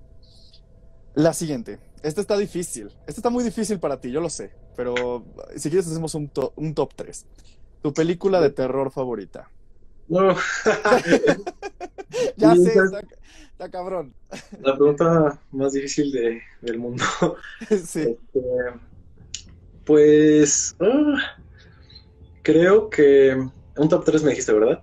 [1.14, 1.78] la siguiente.
[2.02, 2.88] Esta está difícil.
[3.06, 5.24] Esta está muy difícil para ti, yo lo sé, pero
[5.56, 7.28] si quieres hacemos un, to- un top 3.
[7.84, 9.52] Tu película de terror favorita.
[10.08, 10.36] No,
[12.38, 12.74] Ya sé,
[13.62, 14.14] está, cabrón.
[14.62, 17.04] la pregunta más difícil de, del mundo.
[17.70, 18.02] Sí.
[18.02, 18.42] Este,
[19.86, 21.38] pues ah,
[22.42, 23.36] creo que
[23.78, 24.82] un top 3 me dijiste, ¿verdad?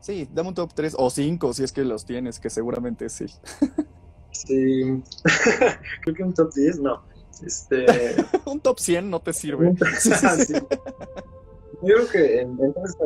[0.00, 3.26] Sí, dame un top 3 o 5 si es que los tienes, que seguramente sí.
[4.32, 4.82] Sí,
[6.02, 7.04] creo que un top 10, no.
[7.46, 7.86] Este...
[8.46, 9.72] un top 100 no te sirve.
[10.00, 10.54] sí, sí, sí.
[11.82, 12.96] Yo creo que entonces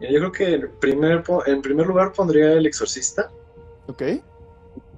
[0.00, 3.32] Yo creo que en primer, en primer lugar pondría El Exorcista.
[3.88, 4.02] Ok.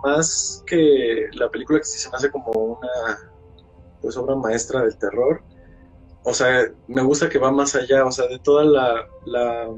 [0.04, 3.30] Más que la película que sí se me hace como una
[4.00, 5.42] pues obra maestra del terror.
[6.24, 9.68] O sea, me gusta que va más allá, o sea, de toda la, la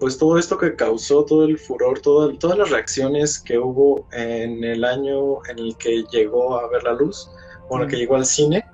[0.00, 4.84] pues todo esto que causó, todo el furor, todas las reacciones que hubo en el
[4.84, 7.30] año en el que llegó a ver la luz,
[7.68, 8.64] o en el que llegó al cine,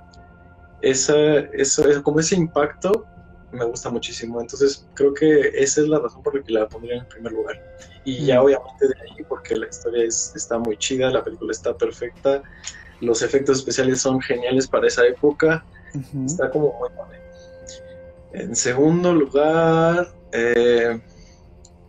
[0.81, 1.17] esa,
[1.53, 3.05] eso, como ese impacto
[3.53, 4.41] me gusta muchísimo.
[4.41, 7.63] Entonces creo que esa es la razón por la que la pondría en primer lugar.
[8.05, 12.43] Y ya obviamente de ahí, porque la historia está muy chida, la película está perfecta,
[13.01, 15.65] los efectos especiales son geniales para esa época,
[16.25, 17.21] está como muy padre.
[18.33, 21.01] En segundo lugar, eh,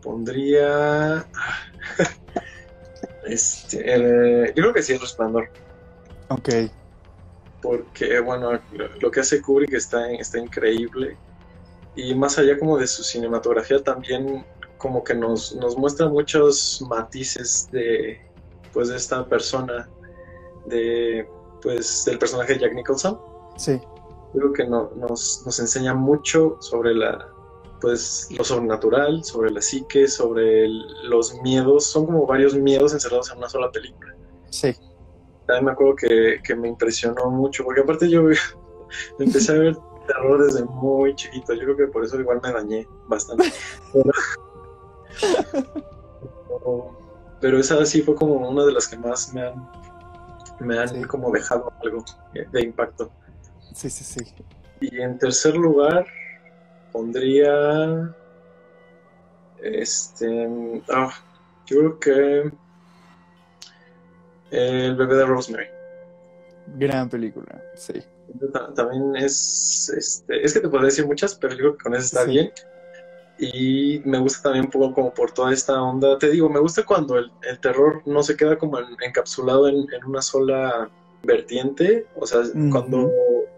[0.02, 1.26] pondría...
[3.26, 5.50] este, yo creo que sí, El Resplandor.
[6.30, 6.50] Ok.
[7.62, 8.60] Porque, bueno,
[9.02, 11.17] lo que hace Kubrick está, está increíble
[12.00, 14.46] y más allá como de su cinematografía también
[14.78, 18.20] como que nos, nos muestra muchos matices de
[18.74, 19.90] pues de esta persona
[20.66, 21.28] de
[21.62, 23.20] pues del personaje de Jack Nicholson.
[23.58, 23.80] Sí.
[24.34, 27.28] Creo que nos, nos enseña mucho sobre la
[27.82, 30.68] pues lo sobrenatural sobre la psique sobre
[31.04, 31.86] los miedos.
[31.86, 34.16] Son como varios miedos encerrados en una sola película.
[34.50, 34.74] Sí.
[35.46, 38.24] También me acuerdo que, que me impresionó mucho porque aparte yo
[39.20, 39.78] empecé a ver
[40.10, 41.54] terror desde muy chiquito.
[41.54, 43.54] Yo creo que por eso igual me dañé bastante.
[47.41, 49.69] Pero, esa sí fue como una de las que más me han,
[50.60, 53.10] me han como dejado algo de impacto.
[53.74, 54.19] Sí, sí, sí.
[54.82, 56.06] Y en tercer lugar
[56.91, 58.13] pondría
[59.62, 60.50] este
[60.89, 61.13] ah,
[61.65, 62.52] yo creo que
[64.52, 65.67] el bebé de Rosemary.
[66.76, 67.93] Gran película, sí.
[68.76, 72.06] También es, este, es que te puedo decir muchas, pero yo creo que con eso
[72.06, 72.52] está bien.
[73.38, 76.18] Y me gusta también un poco como por toda esta onda.
[76.18, 80.89] Te digo, me gusta cuando el, terror no se queda como encapsulado en, una sola
[81.24, 83.10] vertiente, o sea, cuando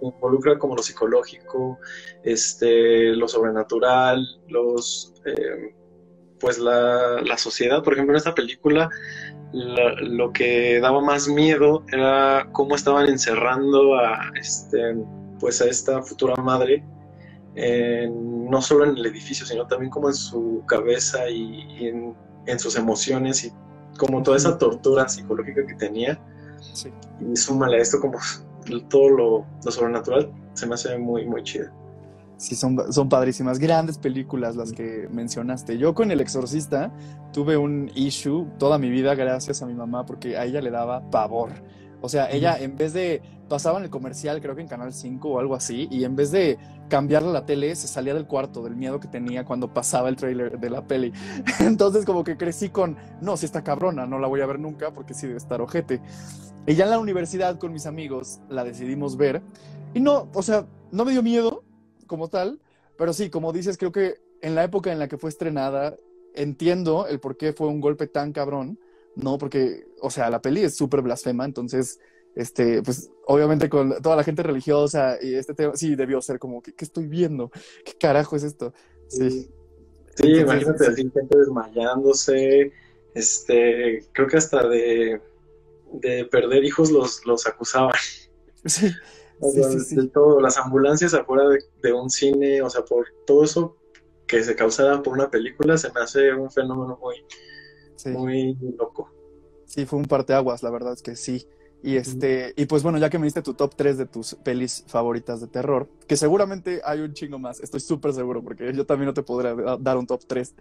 [0.02, 1.80] involucra como lo psicológico,
[2.24, 5.74] este, lo sobrenatural, los, eh,
[6.42, 7.84] pues la, la, sociedad.
[7.84, 8.90] Por ejemplo, en esta película
[9.54, 14.96] lo que daba más miedo era cómo estaban encerrando a, este,
[15.40, 16.84] pues a esta futura madre,
[17.56, 23.46] no solo en el edificio, sino también como en su cabeza y, en, sus emociones
[23.46, 23.54] y
[23.98, 26.20] como toda esa tortura psicológica que tenía.
[27.20, 28.18] Y súmale a esto como
[28.90, 31.81] todo lo, lo sobrenatural, se me hace muy, muy chido.
[32.42, 33.60] Sí, son, son padrísimas.
[33.60, 35.78] Grandes películas las que mencionaste.
[35.78, 36.92] Yo con El Exorcista
[37.32, 41.08] tuve un issue toda mi vida gracias a mi mamá porque a ella le daba
[41.12, 41.52] pavor.
[42.02, 45.30] O sea, ella en vez de pasaba en el comercial, creo que en Canal 5
[45.30, 46.58] o algo así, y en vez de
[46.90, 50.60] cambiarle la tele, se salía del cuarto del miedo que tenía cuando pasaba el tráiler
[50.60, 51.14] de la peli.
[51.60, 54.92] Entonces como que crecí con, no, si está cabrona, no la voy a ver nunca
[54.92, 56.02] porque sí debe estar ojete.
[56.66, 59.44] Y ya en la universidad con mis amigos la decidimos ver.
[59.94, 61.64] Y no, o sea, no me dio miedo,
[62.12, 62.60] como tal,
[62.98, 65.96] pero sí, como dices, creo que en la época en la que fue estrenada,
[66.36, 68.78] entiendo el por qué fue un golpe tan cabrón,
[69.16, 69.38] ¿no?
[69.38, 72.02] Porque, o sea, la peli es súper blasfema, entonces,
[72.36, 76.62] este, pues, obviamente con toda la gente religiosa y este tema, sí, debió ser como,
[76.62, 77.50] ¿qué, estoy viendo?
[77.86, 78.74] ¿Qué carajo es esto?
[79.08, 79.50] Sí.
[80.16, 82.74] Sí, imagínate así, gente desmayándose,
[83.16, 85.22] este, creo que hasta de,
[85.94, 87.96] de perder hijos los, los acusaban.
[88.66, 88.92] Sí,
[89.42, 91.44] de todo, las ambulancias afuera
[91.82, 93.78] de, un cine, o sea, por todo eso
[94.28, 97.26] que se causara por una película, se me hace un fenómeno muy,
[98.14, 99.12] muy loco.
[99.66, 101.48] Sí, fue un parteaguas, la verdad es que sí.
[101.84, 104.84] Y este, y pues bueno, ya que me diste tu top 3 de tus pelis
[104.88, 109.08] favoritas de terror, que seguramente hay un chingo más, estoy súper seguro, porque yo también
[109.08, 110.54] no te podré dar un top 3.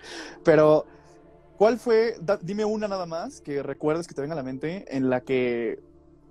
[0.42, 0.86] Pero,
[1.58, 2.16] ¿cuál fue?
[2.40, 5.78] dime una nada más que recuerdes que te venga a la mente en la que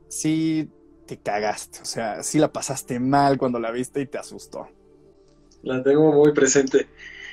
[0.08, 0.72] sí
[1.10, 1.80] te cagaste.
[1.82, 4.68] O sea, sí la pasaste mal cuando la viste y te asustó.
[5.64, 6.88] La tengo muy presente.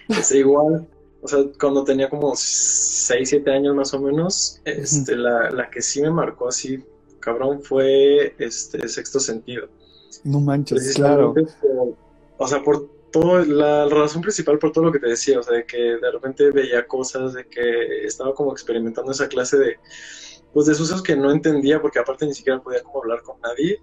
[0.08, 0.86] Es igual,
[1.20, 6.00] o sea, cuando tenía como 6, 7 años más o menos, este, la, que sí
[6.00, 6.82] me marcó así,
[7.20, 9.68] cabrón, fue este sexto sentido.
[10.24, 11.34] No manches, claro.
[12.38, 15.56] o sea, por todo, la razón principal por todo lo que te decía, o sea,
[15.56, 19.78] de que de repente veía cosas, de que estaba como experimentando esa clase de
[20.56, 23.78] pues de sucesos que no entendía porque aparte ni siquiera podía como hablar con nadie.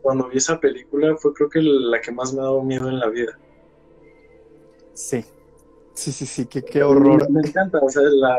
[0.00, 3.00] Cuando vi esa película fue creo que la que más me ha dado miedo en
[3.00, 3.36] la vida.
[4.94, 5.24] Sí,
[5.94, 7.28] Sí, sí, sí, qué, qué horror.
[7.28, 8.38] Me, me encanta, o sea, la,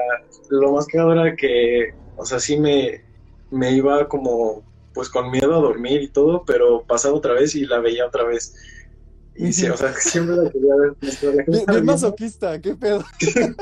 [0.51, 3.03] lo más que era que, o sea, sí me,
[3.51, 7.65] me iba como, pues con miedo a dormir y todo, pero pasaba otra vez y
[7.65, 8.56] la veía otra vez.
[9.36, 11.45] Y sí, o sea, siempre la quería ver.
[11.67, 13.03] Bien, masoquista, qué pedo.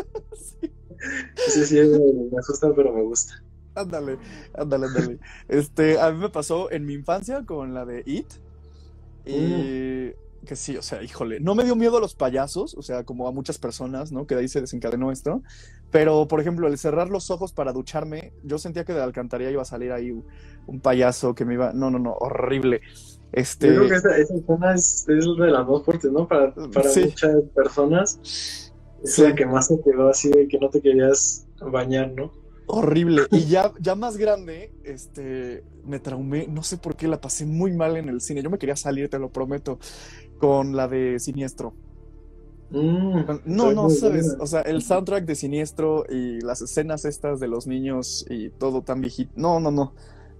[1.47, 3.40] Sí, sí, me, me asusta, pero me gusta.
[3.75, 4.17] Ándale,
[4.53, 5.19] ándale, ándale.
[5.47, 8.27] Este, a mí me pasó en mi infancia con la de It.
[9.25, 10.11] Y
[10.45, 13.27] que sí, o sea, híjole, no me dio miedo a los payasos, o sea, como
[13.27, 14.25] a muchas personas, ¿no?
[14.25, 15.43] Que de ahí se desencadenó esto.
[15.91, 19.51] Pero, por ejemplo, el cerrar los ojos para ducharme, yo sentía que de la alcantarilla
[19.51, 21.73] iba a salir ahí un, payaso que me iba.
[21.73, 22.81] No, no, no, horrible.
[23.31, 23.67] Este.
[23.67, 26.27] Yo creo que esa, esa escena es, es de las más fuertes, ¿no?
[26.27, 27.05] Para, para Sí.
[27.05, 28.19] muchas personas.
[29.03, 29.21] Es Sí.
[29.23, 32.31] la que más se quedó así de que no te querías bañar, ¿no?
[32.73, 33.23] Horrible.
[33.31, 36.47] Y ya, ya más grande, este, me traumé.
[36.47, 38.41] No sé por qué la pasé muy mal en el cine.
[38.41, 39.77] Yo me quería salir, te lo prometo,
[40.39, 41.73] con la de Siniestro.
[42.69, 44.27] Mm, No, no, sabes.
[44.29, 44.43] buena.
[44.43, 48.81] O sea, el soundtrack de Siniestro y las escenas estas de los niños y todo
[48.81, 49.31] tan viejito.
[49.35, 49.93] No, no, no.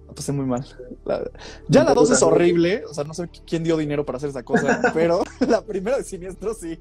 [0.08, 0.66] La pasé muy mal.
[1.06, 1.30] La-
[1.68, 2.34] ya la Un poco dos es también.
[2.42, 2.84] horrible.
[2.90, 6.04] O sea, no sé quién dio dinero para hacer esa cosa, pero la primera de
[6.06, 6.80] Siniestro sí.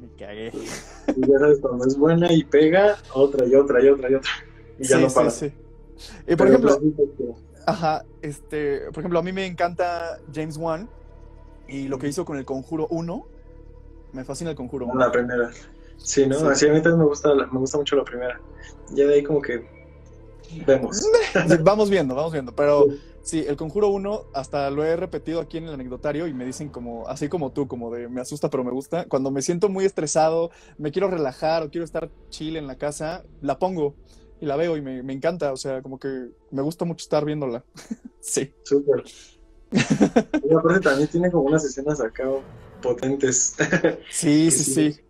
[0.00, 0.52] Me cagué.
[1.16, 4.30] Y ya sabes, cuando es buena y pega, otra y otra y otra y otra.
[4.78, 5.30] Y ya Sí, no sí, para.
[5.30, 5.52] sí.
[6.26, 7.08] Y por ejemplo, pues,
[7.66, 10.88] Ajá, este, por ejemplo, a mí me encanta James Wan
[11.68, 13.26] y lo que hizo con el Conjuro 1.
[14.12, 15.00] Me fascina el Conjuro 1.
[15.00, 15.50] la primera.
[15.96, 16.38] Sí, ¿no?
[16.38, 16.46] Sí.
[16.46, 18.38] Así a mí también me gusta, me gusta mucho la primera.
[18.90, 19.64] Ya de ahí como que
[20.66, 21.02] vemos.
[21.48, 22.54] Sí, vamos viendo, vamos viendo.
[22.54, 22.86] Pero
[23.22, 26.68] sí, el Conjuro 1 hasta lo he repetido aquí en el anecdotario y me dicen
[26.68, 29.06] como, así como tú, como de me asusta pero me gusta.
[29.06, 33.24] Cuando me siento muy estresado, me quiero relajar o quiero estar chill en la casa,
[33.40, 33.94] la pongo
[34.40, 35.52] y la veo y me, me encanta.
[35.52, 37.64] O sea, como que me gusta mucho estar viéndola.
[38.20, 38.52] sí.
[38.62, 39.04] Súper.
[39.70, 42.24] Y aparte también tiene como unas escenas acá
[42.82, 43.56] potentes.
[44.10, 44.64] Sí, sí.
[44.64, 45.00] sí.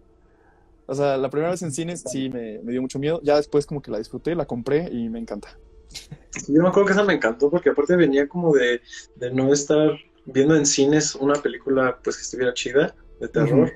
[0.86, 3.20] O sea, la primera vez en cines sí me, me dio mucho miedo.
[3.22, 5.58] Ya después como que la disfruté, la compré y me encanta.
[6.48, 8.80] Yo me acuerdo que esa me encantó porque aparte venía como de,
[9.16, 9.92] de no estar
[10.26, 13.72] viendo en cines una película pues que estuviera chida, de terror,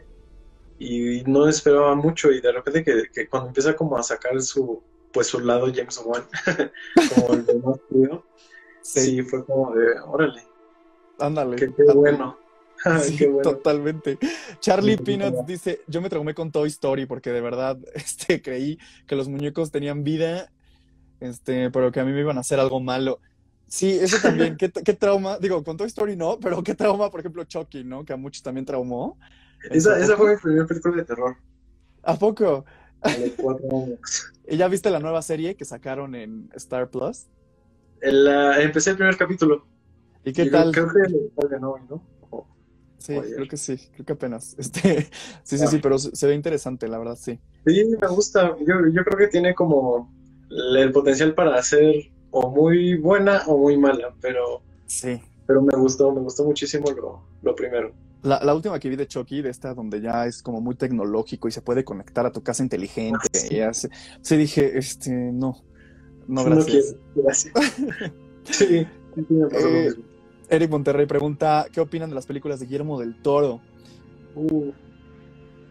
[0.79, 4.83] y no esperaba mucho y de repente que, que cuando empieza como a sacar su
[5.12, 6.25] pues su lado James Wan,
[7.14, 8.27] como el de más frío,
[8.81, 9.23] sí.
[9.23, 10.42] fue como de, órale,
[11.18, 11.57] Ándale.
[11.57, 12.38] qué, qué bueno.
[13.03, 13.42] Sí, qué bueno.
[13.42, 14.18] totalmente.
[14.61, 18.79] Charlie Sí, Peanuts dice, yo me traumé con Toy Story porque de verdad este, creí
[19.07, 20.53] que los muñecos tenían vida,
[21.21, 23.21] este, pero que a mí me iban a hacer algo malo.
[23.66, 27.21] Sí, eso también, qué, qué trauma, digo, con Toy Story no, pero qué trauma, por
[27.21, 28.05] ejemplo, Chucky, ¿no?
[28.05, 29.18] Que a muchos también traumó.
[29.71, 31.37] Esa, esa ¿A fue mi primera película de terror,
[32.03, 32.64] ¿A poco?
[33.03, 34.01] A los cuatro años.
[34.47, 37.27] ¿Y ya viste la nueva serie que sacaron en Star Plus?
[38.01, 39.67] El, ah, empecé el primer capítulo.
[40.25, 40.73] ¿Y qué y tal?
[40.73, 41.15] Creo que
[41.65, 42.03] hoy, ¿no?
[42.31, 42.47] O-
[42.99, 44.55] Sí, creo que sí, creo que apenas.
[44.59, 45.09] Este,
[45.45, 47.39] sí, sí, sí, pero se, se ve interesante, la verdad, sí.
[47.67, 48.57] Sí, me gusta.
[48.61, 50.13] Yo, yo creo que tiene como
[50.51, 55.21] el potencial para hacer o muy buena o muy mala, pero, Sí.
[55.47, 57.93] pero me gustó, me gustó muchísimo lo, lo primero.
[58.22, 61.46] La, la última que vi de Chucky, de esta donde ya es como muy tecnológico
[61.48, 63.18] y se puede conectar a tu casa inteligente.
[63.22, 63.54] Ah, sí.
[63.54, 63.90] y hace-
[64.22, 65.57] sí, dije, este, no,
[66.26, 66.96] no, No gracias.
[67.14, 67.54] quiero, gracias.
[68.44, 68.87] Sí,
[69.31, 69.94] Eh.
[70.48, 73.61] Eric Monterrey pregunta, ¿qué opinan de las películas de Guillermo del Toro?
[74.35, 74.70] Uh,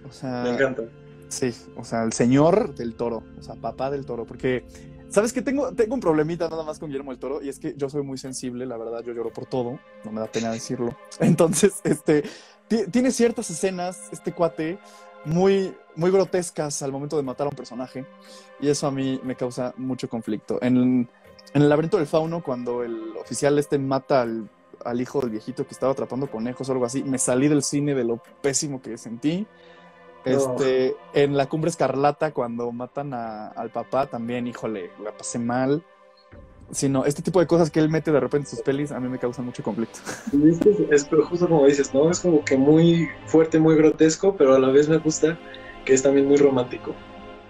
[0.07, 0.83] O sea, me encanta.
[1.29, 4.63] sí, o sea, el señor del Toro, o sea, papá del Toro, porque,
[5.09, 5.41] ¿sabes qué?
[5.41, 8.03] Tengo, tengo un problemita nada más con Guillermo del Toro y es que yo soy
[8.03, 10.95] muy sensible, la verdad, yo lloro por todo, no me da pena decirlo.
[11.19, 12.23] Entonces, este,
[12.67, 14.79] ti- tiene ciertas escenas, este cuate,
[15.25, 18.05] muy, muy grotescas al momento de matar a un personaje
[18.59, 20.59] y eso a mí me causa mucho conflicto.
[20.61, 21.09] En,
[21.53, 24.49] en el laberinto del fauno, cuando el oficial este mata al,
[24.85, 27.95] al hijo del viejito que estaba atrapando conejos o algo así, me salí del cine
[27.95, 29.47] de lo pésimo que sentí.
[30.27, 35.83] Este, en la cumbre escarlata, cuando matan a- al papá, también, híjole, la pasé mal.
[36.71, 38.99] Sí, no, este tipo de cosas que él mete de repente en sus pelis a
[38.99, 39.99] mí me causan mucho conflicto.
[40.91, 42.11] Es, es justo como dices, ¿no?
[42.11, 45.39] Es como que muy fuerte, muy grotesco, pero a la vez me gusta
[45.85, 46.93] que es también muy romántico.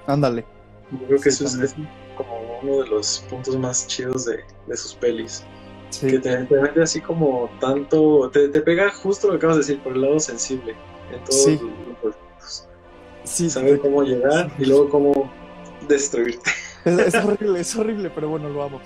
[0.05, 0.45] Ándale.
[0.91, 1.75] Yo creo que Sí, eso es,
[2.15, 5.43] como uno de los puntos más chidos de, de sus pelis.
[5.89, 9.55] Sí, Que te, te mete así como tanto, te, te pega justo lo que acabas
[9.57, 10.75] de decir, por el lado sensible.
[11.11, 11.59] En Sí.
[13.27, 15.31] Sí, saber cómo llegar y luego cómo
[15.87, 16.49] destruirte.
[16.85, 18.81] es, es horrible, es horrible, pero bueno, lo amo.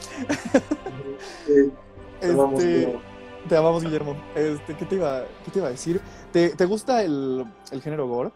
[1.45, 1.71] Sí,
[2.35, 3.01] vamos, Este, como-
[3.49, 4.15] te amamos, Guillermo.
[4.35, 5.99] Este, ¿qué te iba, qué te iba a decir?
[6.31, 8.31] ¿Te, te gusta el, el género gore?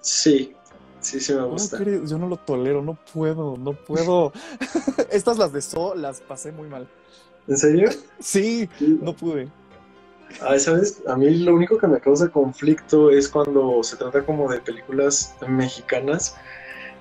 [0.00, 0.54] sí,
[1.00, 1.78] sí, sí me ¿Cómo gusta.
[1.82, 4.32] Yo no lo tolero, no puedo, no puedo.
[5.10, 6.88] Estas las de So las pasé muy mal.
[7.48, 7.90] ¿En serio?
[8.18, 8.68] Sí.
[8.80, 9.48] no pude.
[10.40, 11.02] Ay, ¿sabes?
[11.06, 15.34] A mí lo único que me causa conflicto es cuando se trata como de películas
[15.46, 16.36] mexicanas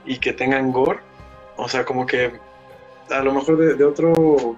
[0.06, 1.00] y que tengan gore.
[1.58, 2.40] O sea, como que
[3.10, 4.58] a lo mejor de, de otro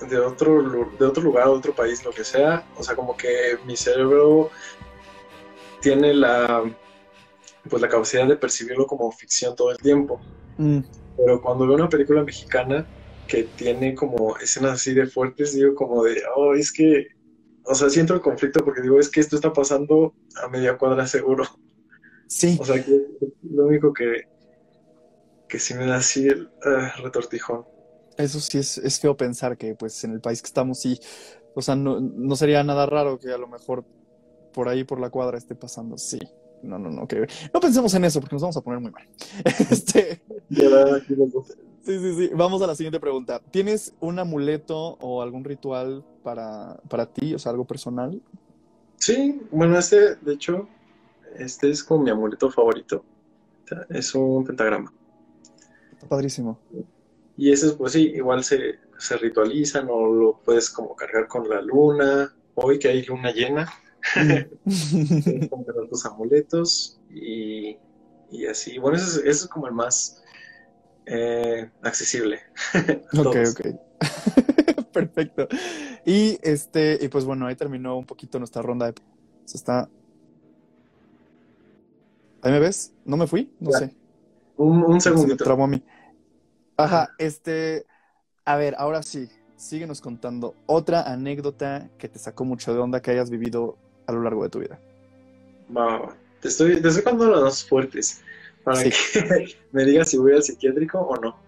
[0.00, 2.68] de otro de otro lugar, otro país, lo que sea.
[2.76, 4.50] O sea, como que mi cerebro
[5.80, 6.64] tiene la
[7.68, 10.20] pues la capacidad de percibirlo como ficción todo el tiempo.
[10.56, 10.80] Mm,
[11.16, 12.88] Pero cuando veo una película mexicana
[13.26, 17.08] que tiene como escenas así de fuertes, digo como de, oh, es que,
[17.66, 21.06] o sea, siento el conflicto porque digo, es que esto está pasando a media cuadra
[21.06, 21.44] seguro.
[22.26, 23.06] sí, O sea, que
[23.42, 24.28] lo único que,
[25.48, 27.64] que sí me da así el ah, retortijón.
[28.16, 30.98] eso sí es, es feo pensar que pues en el país que estamos sí,
[31.54, 33.84] o sea, no, no sería nada raro que a lo mejor
[34.52, 36.18] por ahí por la cuadra esté pasando, sí.
[36.62, 39.08] No, no, no, que no pensemos en eso porque nos vamos a poner muy mal.
[39.70, 40.68] Este, Ya.
[41.86, 42.30] Sí, sí, sí.
[42.34, 43.40] Vamos a la siguiente pregunta.
[43.50, 48.20] ¿Tienes un amuleto o algún ritual para, para ti, o sea, algo personal?
[48.96, 50.68] Sí, bueno, este, de hecho,
[51.38, 53.04] este es como mi amuleto favorito.
[53.88, 54.92] Es un pentagrama.
[55.92, 56.58] Está padrísimo.
[57.36, 61.60] Y ese, pues sí, igual se, se ritualizan o lo puedes como cargar con la
[61.62, 62.34] luna.
[62.54, 63.70] Hoy que hay luna llena,
[64.14, 67.76] puedes comprar tus amuletos y,
[68.30, 68.78] y así.
[68.78, 70.22] Bueno, ese es, ese es como el más
[71.06, 72.40] eh, accesible.
[73.18, 73.60] Ok, ok.
[74.92, 75.48] Perfecto.
[76.04, 78.94] Y este, y pues bueno, ahí terminó un poquito nuestra ronda de.
[79.44, 79.88] Se está.
[82.42, 82.92] ¿Ahí me ves?
[83.04, 83.50] ¿No me fui?
[83.60, 83.78] No Ya.
[83.78, 83.96] sé.
[84.56, 85.50] Un, un Se me segundito.
[85.52, 85.82] a mí.
[86.76, 87.86] Ajá, este.
[88.44, 89.28] A ver, ahora sí.
[89.56, 94.22] Síguenos contando otra anécdota que te sacó mucho de onda que hayas vivido a lo
[94.22, 94.78] largo de tu vida.
[95.76, 96.16] Va, va, va.
[96.40, 98.22] Te estoy, te estoy contando las más fuertes
[98.66, 98.90] para Sí.
[99.12, 101.38] que me digas si voy al psiquiátrico o no.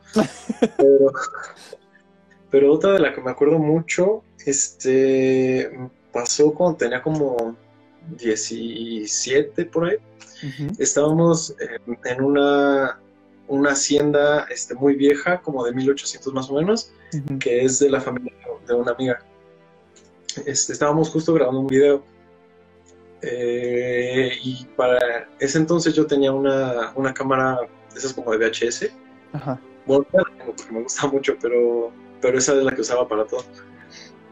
[0.77, 1.12] Pero,
[2.51, 5.69] pero otra de la que me acuerdo mucho, este,
[6.12, 7.57] pasó cuando tenía como
[8.16, 9.97] 17 por ahí.
[10.79, 13.01] Estábamos en, en una,
[13.49, 16.93] una hacienda este, muy vieja, como de 1800 más o menos,
[17.41, 18.33] que es de la familia
[18.69, 19.19] de una amiga.
[20.47, 22.05] Este, estábamos justo grabando un video.
[23.23, 27.59] Eh, y para ese entonces yo tenía una, una cámara
[27.93, 28.91] de esas como de VHS.
[29.33, 29.61] Ajá.
[29.87, 31.91] Bueno, porque me gusta mucho, pero,
[32.21, 33.45] pero esa es la que usaba para todo.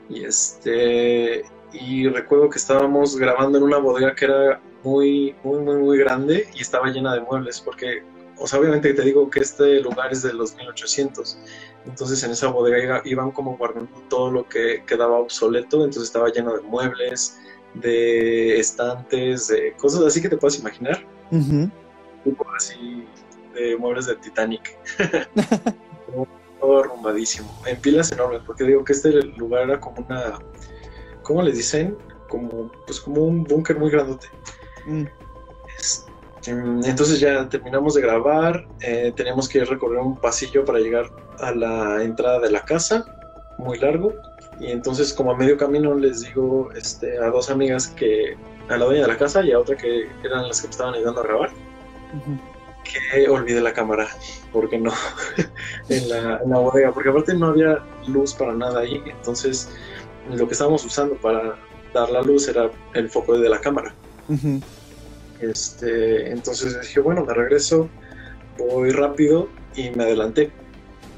[0.08, 5.76] Y este y recuerdo que estábamos grabando en una bodega que era muy, muy, muy,
[5.76, 8.02] muy grande y estaba llena de muebles, porque,
[8.38, 11.36] o sea, obviamente te digo que este lugar es de los 1800,
[11.84, 16.28] entonces en esa bodega iba- iban como guardando todo lo que quedaba obsoleto, entonces estaba
[16.30, 17.36] lleno de muebles,
[17.80, 21.70] de estantes, de cosas así que te puedes imaginar, Ujú.
[22.24, 23.06] tipo así
[23.54, 24.76] de muebles de Titanic.
[26.60, 30.38] todo arrumbadísimo, en pilas enormes, porque digo que este lugar era como una,
[31.22, 31.96] ¿cómo les dicen?
[32.28, 34.26] Como, pues como un búnker muy grandote.
[34.86, 35.04] Mm,
[35.78, 36.10] Este,
[36.50, 41.10] Entonces ya terminamos de grabar, eh, teníamos que recorrer un pasillo para llegar
[41.40, 43.04] a la entrada de la casa,
[43.58, 44.12] muy largo,
[44.60, 48.36] y entonces como a medio camino les digo este, a dos amigas que,
[48.68, 50.94] a la dueña de la casa y a otra que eran las que me estaban
[50.94, 51.50] ayudando a grabar,
[52.14, 52.38] ujú.
[52.84, 54.08] que olvidé la cámara,
[54.52, 54.92] porque no,
[55.88, 59.68] en la, en la bodega, porque aparte no había luz para nada ahí, entonces
[60.30, 61.56] lo que estábamos usando para
[61.94, 63.94] dar la luz era el foco de la cámara.
[64.28, 64.60] Ujú.
[65.40, 67.88] Este, entonces dije, bueno, me regreso,
[68.58, 70.50] voy rápido y me adelanté.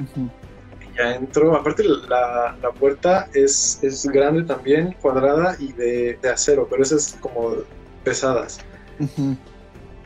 [0.01, 0.29] Ujú.
[0.29, 0.38] Y
[0.99, 6.67] ya entro, aparte la, la puerta es, es grande también, cuadrada y de, de acero,
[6.69, 7.55] pero esas como
[8.03, 8.59] pesadas.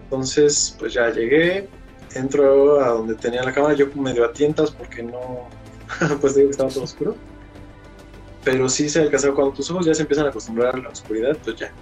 [0.04, 1.68] Entonces, pues ya llegué,
[2.14, 5.48] entro a donde tenía la cámara, yo medio a tientas porque no,
[6.20, 7.16] pues digo que estaba todo oscuro.
[8.44, 11.38] Pero sí se alcanzaba, cuando tus ojos ya se empiezan a acostumbrar a la oscuridad,
[11.42, 11.72] pues ya.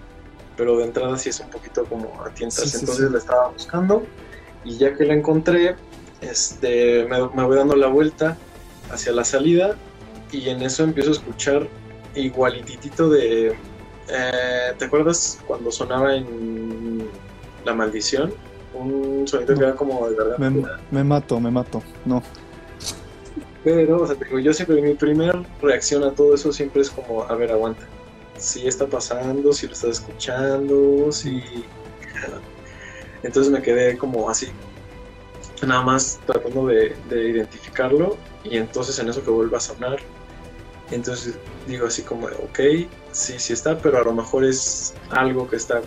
[0.57, 2.61] Pero de entrada sí es un poquito como a tientas.
[2.61, 3.13] Sí, sí, Entonces sí.
[3.13, 4.05] la estaba buscando
[4.63, 5.75] y ya que la encontré,
[6.21, 8.37] este, me, me voy dando la vuelta
[8.93, 9.77] hacia la salida
[10.33, 11.69] y en eso empiezo a escuchar
[12.15, 13.49] igualititito de...
[14.09, 17.09] eh, ¿Te acuerdas cuando sonaba en
[17.65, 18.33] La Maldición?
[18.75, 20.81] Un sonido que era como de Me, garganta.
[20.91, 21.83] me mato, me mato.
[22.05, 22.23] No.
[23.65, 27.25] Pero, o sea, digo, yo siempre, mi primera reacción a todo eso siempre es como,
[27.25, 27.83] a ver, aguanta.
[28.39, 31.43] Si está pasando, si lo estás escuchando, si...
[33.23, 34.49] Entonces me quedé como así,
[35.67, 39.99] nada más tratando de, de identificarlo y entonces en eso que vuelve a sonar,
[40.91, 42.61] entonces digo así como, ok,
[43.13, 45.81] sí, sí está, pero a lo mejor es algo que está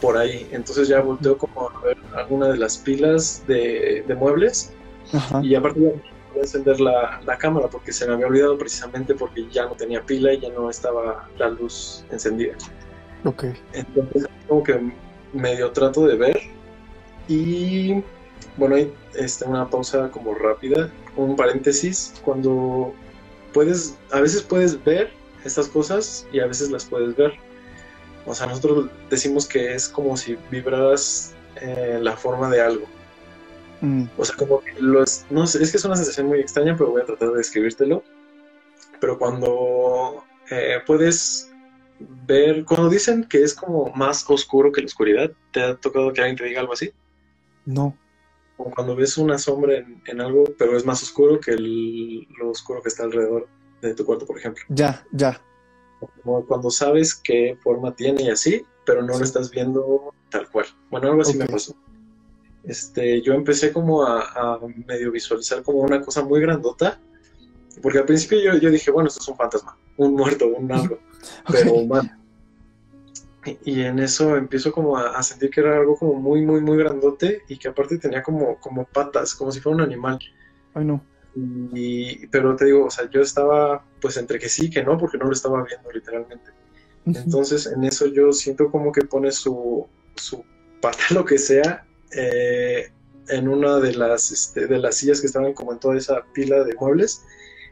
[0.00, 0.48] por ahí.
[0.52, 4.72] Entonces ya volteo como a ver alguna de las pilas de, de muebles
[5.12, 5.40] Ajá.
[5.42, 6.00] y aparte volví
[6.36, 10.02] a encender la, la, cámara porque se me había olvidado precisamente porque ya no tenía
[10.02, 12.54] pila y ya no estaba la luz encendida.
[13.24, 13.46] Ok.
[13.72, 14.92] Entonces, como que
[15.32, 16.40] medio trato de ver
[17.28, 18.02] y
[18.56, 22.92] bueno, hay este, una pausa como rápida, un paréntesis, cuando
[23.52, 25.10] puedes, a veces puedes ver
[25.44, 27.32] estas cosas y a veces las puedes ver.
[28.26, 32.86] O sea, nosotros decimos que es como si vibraras eh, la forma de algo.
[33.80, 34.04] Mm.
[34.16, 36.90] O sea, como que los, no sé, es que es una sensación muy extraña, pero
[36.90, 38.02] voy a tratar de describírtelo.
[39.00, 41.50] Pero cuando eh, puedes
[42.26, 46.20] ver, cuando dicen que es como más oscuro que la oscuridad, ¿te ha tocado que
[46.20, 46.90] alguien te diga algo así?
[47.64, 47.96] No.
[48.58, 52.88] Como cuando ves una sombra en, algo, pero es más oscuro que lo oscuro que
[52.88, 53.48] está alrededor
[53.80, 54.64] de tu cuarto, por ejemplo.
[54.68, 55.40] Ya, ya.
[56.22, 60.66] Como cuando sabes qué forma tiene y así, pero no lo estás viendo tal cual.
[60.90, 61.74] Bueno, algo así me pasó.
[62.64, 67.00] Este, yo empecé como a, medio visualizar como una cosa muy grandota,
[67.80, 70.98] porque al principio yo, yo dije, bueno, esto es un fantasma, un muerto, un algo,
[71.48, 72.17] pero humano.
[73.64, 77.42] Y, en eso empiezo como a, sentir que era algo como muy, muy, muy grandote
[77.48, 80.18] y que aparte tenía como, como patas, como si fuera un animal.
[80.74, 81.04] Ay, no.
[81.34, 84.98] Y, pero te digo, o sea, yo estaba pues entre que sí y que no,
[84.98, 86.50] porque no lo estaba viendo literalmente.
[87.06, 89.86] Entonces en eso yo siento como que pone su,
[90.16, 90.44] su
[90.80, 92.90] pata, lo que sea, eh,
[93.28, 96.64] en una de las, este, de las sillas que estaban como en toda esa pila
[96.64, 97.22] de muebles.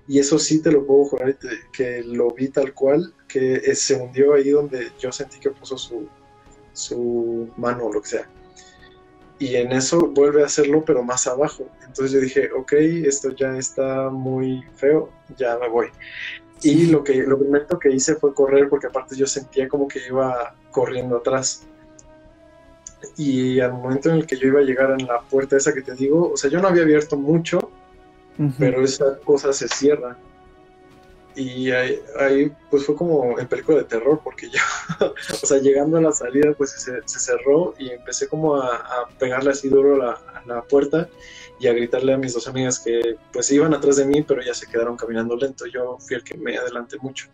[0.09, 1.37] Y eso sí te lo puedo jurar
[1.73, 6.09] que lo vi tal cual, que se hundió ahí donde yo sentí que puso su,
[6.73, 8.29] su mano o lo que sea
[9.39, 11.69] y en eso vuelve a hacerlo, pero más abajo.
[11.87, 15.89] Entonces yo dije, ok, esto ya está muy feo, ya me voy.
[16.63, 20.01] Y lo, que, lo primero que hice fue correr, porque aparte yo sentía como que
[20.07, 21.67] iba corriendo atrás.
[23.19, 25.83] Y al momento en el que yo iba a llegar a la puerta esa que
[25.83, 27.71] te digo, o sea, yo no había abierto mucho,
[28.59, 30.17] pero esa cosa se cierra.
[31.37, 34.59] Y ahí, pues fue como el película de terror, porque yo,
[35.43, 39.69] o sea, llegando a la salida, pues se, cerró y empecé como a, pegarle así
[39.69, 41.11] duro a la, puerta
[41.61, 44.55] y a gritarle a mis dos amigas que pues iban atrás de mí, pero ya
[44.55, 45.67] se quedaron caminando lento.
[45.67, 47.29] Yo fui el que me adelanté mucho.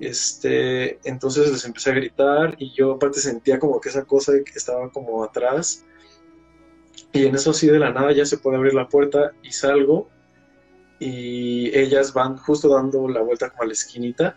[0.00, 4.90] Este, entonces les empecé a gritar y yo aparte sentía como que esa cosa estaba
[4.90, 5.84] como atrás.
[7.12, 10.08] Y en eso sí de la nada ya se puede abrir la puerta y salgo
[10.98, 14.36] y ellas van justo dando la vuelta como a la esquinita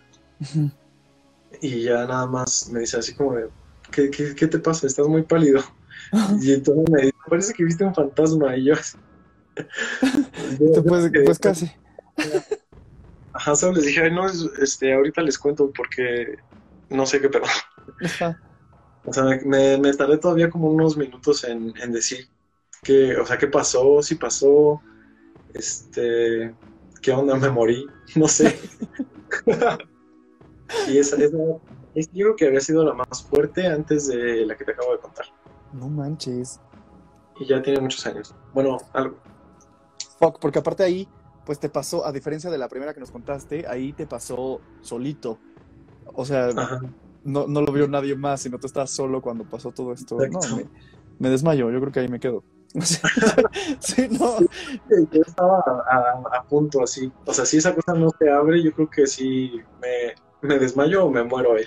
[1.62, 3.50] y ya nada más me dice así como de,
[3.92, 4.88] ¿qué, qué, te pasa?
[4.88, 5.62] Estás muy pálido.
[6.42, 8.74] y entonces me dice, parece que viste un fantasma y yo
[10.86, 11.72] pues, pues, casi.
[13.34, 14.28] Ajá, solo les dije, Ay, no,
[14.62, 16.38] este, ahorita les cuento porque
[16.90, 17.44] no sé qué pedo.
[19.06, 22.28] O sea, me, me, tardé todavía como unos minutos en, en decir
[22.84, 24.82] que, o sea, qué pasó, si pasó,
[25.54, 26.54] este,
[27.02, 27.36] ¿qué onda?
[27.36, 27.86] Me morí,
[28.16, 28.60] no sé.
[30.88, 31.38] y esa, esa
[31.96, 34.92] es, yo creo que había sido la más fuerte antes de la que te acabo
[34.92, 35.26] de contar.
[35.74, 36.60] No manches.
[37.40, 38.36] Y ya tiene muchos años.
[38.54, 39.18] Bueno, algo.
[40.20, 41.08] Fuck, porque aparte ahí,
[41.46, 45.40] pues te pasó, a diferencia de la primera que nos contaste, ahí te pasó solito.
[46.14, 46.50] O sea,
[47.24, 50.18] no, no, lo vio nadie más, sino tú estabas solo cuando pasó todo esto.
[50.18, 50.66] No, me,
[51.20, 52.44] me desmayo, yo creo que ahí me quedo.
[53.80, 54.40] sí, no.
[55.12, 57.12] Yo estaba a, punto así.
[57.26, 61.06] O sea, si esa cosa no se abre, yo creo que sí me, me desmayo
[61.06, 61.66] o me muero ahí.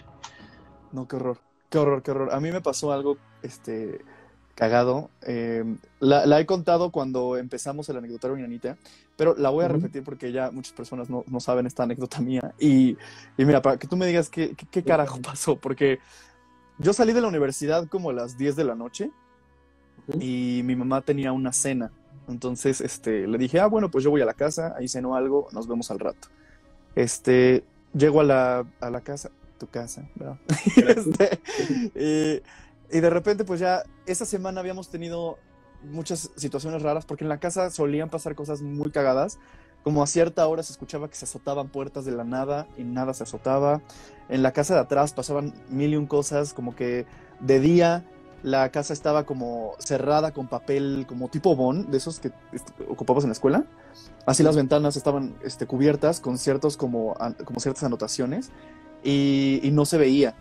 [0.93, 1.39] No, qué horror.
[1.69, 2.35] Qué horror, qué horror.
[2.35, 4.05] A mí me pasó algo este,
[4.55, 5.11] cagado.
[5.23, 5.65] Eh,
[6.01, 8.77] la, he contado cuando empezamos el anecdotario Anita,
[9.17, 12.55] pero la voy a repetir porque ya muchas personas no, no saben esta anécdota mía.
[12.59, 12.97] Y,
[13.37, 16.01] y, mira, para que tú me digas qué, qué, qué carajo pasó, porque
[16.79, 19.11] yo salí de la universidad como a las 10 de la noche
[20.19, 21.93] y mi mamá tenía una cena.
[22.29, 25.49] Entonces, este, le dije, ah, bueno, pues yo voy a la casa, ahí ceno algo,
[25.53, 26.29] nos vemos al rato.
[26.95, 30.39] Este, llego a la, a la casa, tu casa, ¿verdad?
[31.95, 32.43] Este,
[32.93, 35.39] y, de repente, pues ya, esa semana habíamos tenido
[35.83, 39.39] muchas situaciones raras, porque en la casa solían pasar cosas muy cagadas,
[39.83, 43.15] como a cierta hora se escuchaba que se azotaban puertas de la nada y nada
[43.15, 43.81] se azotaba.
[44.29, 47.07] En la casa de atrás pasaban mil y un cosas, como que
[47.41, 48.05] de día
[48.43, 52.33] la casa estaba como cerrada con papel como tipo bon, de esos que
[52.89, 53.65] ocupamos en la escuela.
[54.27, 58.51] Así las ventanas estaban este, cubiertas con ciertos como, como ciertas anotaciones
[59.03, 60.35] y, no se veía.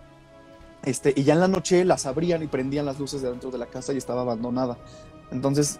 [0.84, 3.58] Este, y ya en la noche las abrían y prendían las luces de dentro de
[3.58, 4.78] la casa y estaba abandonada.
[5.32, 5.80] Entonces,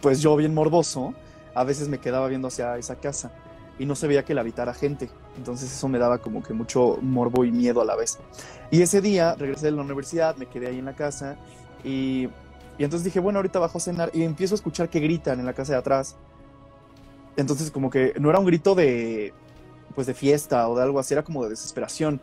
[0.00, 1.14] pues yo bien morboso,
[1.54, 3.30] a veces me quedaba viendo hacia esa casa
[3.78, 5.08] y no se veía que la habitara gente.
[5.36, 8.18] Entonces eso me daba como que mucho morbo y miedo a la vez.
[8.70, 11.36] Y ese día regresé de la universidad, me quedé ahí en la casa
[11.84, 12.28] y,
[12.76, 15.46] y entonces dije, bueno, ahorita bajo a cenar y empiezo a escuchar que gritan en
[15.46, 16.16] la casa de atrás.
[17.36, 19.32] Entonces como que no era un grito de,
[19.94, 22.20] pues de fiesta o de algo así, era como de desesperación.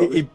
[0.00, 0.30] Y, y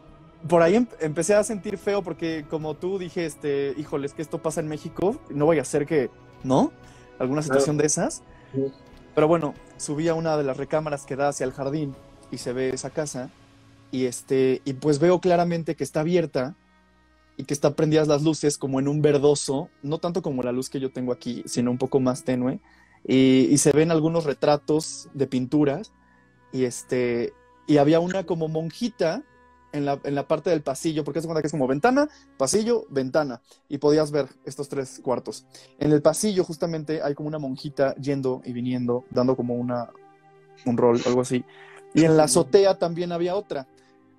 [0.48, 4.22] por ahí em- empecé a sentir feo porque como tú dije, este, híjole, es que
[4.22, 6.10] esto pasa en México, no voy a hacer que,
[6.44, 6.72] ¿no?
[7.18, 8.22] Alguna situación de esas.
[8.54, 8.72] Sí.
[9.14, 11.94] Pero bueno, subí a una de las recámaras que da hacia el jardín
[12.30, 13.30] y se ve esa casa.
[13.90, 16.54] Y este y pues veo claramente que está abierta
[17.36, 20.70] y que está prendidas las luces como en un verdoso, no tanto como la luz
[20.70, 22.60] que yo tengo aquí, sino un poco más tenue.
[23.06, 25.92] Y, y se ven algunos retratos de pinturas.
[26.52, 27.32] Y este
[27.66, 29.22] y había una como monjita
[29.72, 32.86] en la, en la parte del pasillo, porque se cuenta que es como ventana, pasillo,
[32.90, 35.46] ventana, y podías ver estos tres cuartos.
[35.78, 39.90] En el pasillo justamente hay como una monjita yendo y viniendo, dando como una,
[40.66, 41.44] un rol, algo así.
[41.94, 43.66] Y en la azotea también había otra.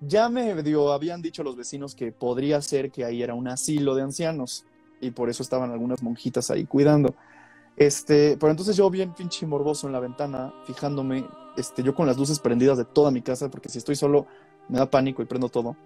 [0.00, 3.94] Ya me dio, habían dicho los vecinos que podría ser que ahí era un asilo
[3.94, 4.66] de ancianos,
[5.00, 7.14] y por eso estaban algunas monjitas ahí cuidando.
[7.76, 11.26] Este, pero entonces yo bien pinche morboso en la ventana, fijándome,
[11.56, 14.26] este, yo con las luces prendidas de toda mi casa, porque si estoy solo
[14.68, 15.76] me da pánico y prendo todo.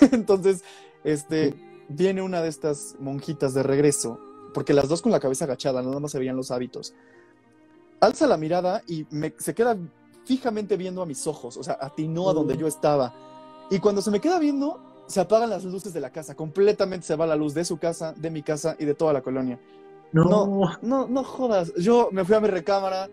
[0.12, 0.62] Entonces,
[1.04, 1.54] este,
[1.88, 4.20] viene una de estas monjitas de regreso,
[4.54, 6.94] porque las dos con la cabeza agachada, nada más se veían los hábitos.
[8.00, 9.76] Alza la mirada y me, se queda
[10.24, 13.14] fijamente viendo a mis ojos, o sea, atinó a donde yo estaba.
[13.70, 17.16] Y cuando se me queda viendo, se apagan las luces de la casa, completamente se
[17.16, 19.58] va la luz de su casa, de mi casa y de toda la colonia.
[20.12, 21.72] No, No, no, no jodas.
[21.76, 23.08] Yo me fui a mi recámara,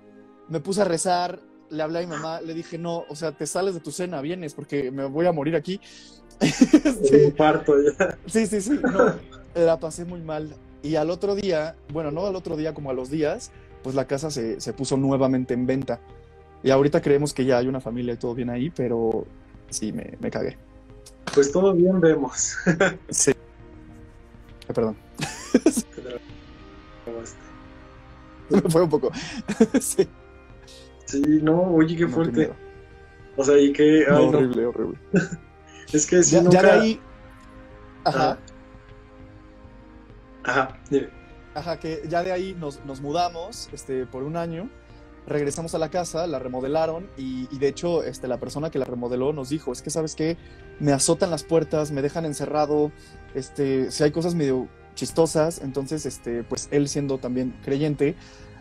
[0.50, 1.40] me puse a rezar,
[1.70, 4.22] le hablé a mi mamá, le dije, no, o sea, te sales de tu cena,
[4.22, 5.80] vienes, porque me voy a morir aquí.
[6.42, 8.18] un Este, parto ya.
[8.26, 9.16] sí, sí, sí, no,
[9.56, 10.56] la pasé muy mal.
[10.84, 13.52] Y al otro día, bueno, no al otro día, como a los días,
[13.84, 16.00] pues la casa se, se puso nuevamente en venta.
[16.64, 19.26] Y ahorita creemos que ya hay una familia y todo bien ahí, pero
[19.70, 20.58] sí, me, me cagué.
[21.34, 22.56] Pues todo bien vemos.
[23.10, 23.32] Sí.
[23.32, 24.98] Eh, Perdón,
[28.50, 29.12] me fue un poco.
[29.80, 30.08] sí,
[31.24, 32.52] Sí, no, oye, qué fuerte.
[33.38, 34.06] O sea, y que.
[34.10, 34.98] No, horrible, horrible.
[35.94, 36.62] Es que Ya, nunca.
[36.62, 37.00] ya de ahí.
[38.04, 38.32] Ajá.
[38.32, 38.38] Ah.
[40.44, 41.10] Ajá, dime.
[41.54, 44.70] Ajá, que ya de ahí nos, nos mudamos este, por un año,
[45.26, 48.86] regresamos a la casa, la remodelaron y, y de hecho este, la persona que la
[48.86, 50.38] remodeló nos dijo, es que sabes qué,
[50.80, 52.92] me azotan las puertas, me dejan encerrado,
[53.36, 58.16] este, si hay cosas medio chistosas, entonces este, pues él siendo también creyente,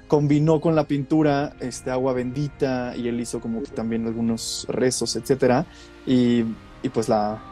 [0.08, 5.16] combinó con la pintura este, agua bendita y él hizo como que también algunos rezos,
[5.16, 5.66] etcétera,
[6.06, 6.44] y,
[6.82, 7.42] y pues la,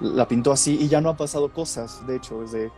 [0.00, 2.70] la pintó así y ya no ha pasado cosas, de hecho, desde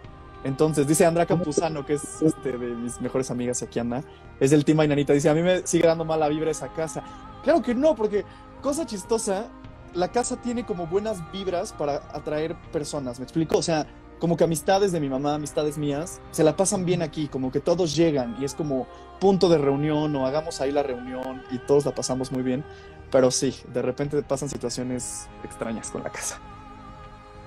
[0.42, 4.02] entonces, dice Andra Campuzano, que es este, de mis mejores amigas aquí anda,
[4.38, 7.02] es del Team Ainanita, dice, a mí me sigue dando mala vibra esa casa.
[7.42, 8.24] Claro que no, porque
[8.62, 9.48] cosa chistosa,
[9.92, 13.58] la casa tiene como buenas vibras para atraer personas, ¿me explico?
[13.58, 13.86] O sea,
[14.20, 17.58] como que amistades de mi mamá, amistades mías, se la pasan bien aquí, como que
[17.58, 18.86] todos llegan y es como
[19.18, 22.62] punto de reunión o hagamos ahí la reunión y todos la pasamos muy bien,
[23.10, 26.38] pero sí, de repente pasan situaciones extrañas con la casa.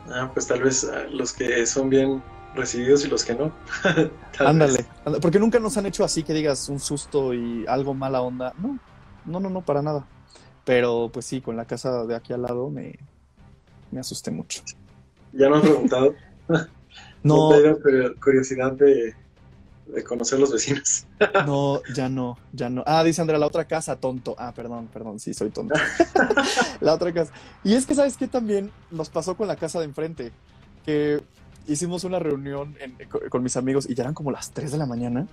[0.10, 2.22] Ah, pues tal vez ah, los que son bien
[2.56, 3.54] recibidos y los que no.
[4.40, 4.86] Ándale,
[5.22, 8.54] porque nunca nos han hecho así que digas un susto y algo mala onda.
[8.58, 8.80] No,
[9.26, 10.06] no, no, no, para nada.
[10.66, 12.98] Pero pues sí, con la casa de aquí al lado me,
[13.92, 14.62] me asusté mucho.
[15.32, 16.14] Ya no han preguntado.
[17.24, 19.16] No, curio- curiosidad de,
[19.88, 21.06] de conocer los vecinos.
[21.48, 22.84] no, ya no, ya no.
[22.86, 24.36] Ah, dice Andrea, la otra casa, tonto.
[24.38, 25.74] Ah, perdón, perdón, sí, soy tonto.
[26.82, 27.32] la otra casa.
[27.64, 28.28] Y es que, ¿sabes qué?
[28.28, 30.32] También nos pasó con la casa de enfrente,
[30.86, 31.24] que
[31.66, 34.78] hicimos una reunión en- con, con mis amigos y ya eran como las 3 de
[34.78, 35.26] la mañana.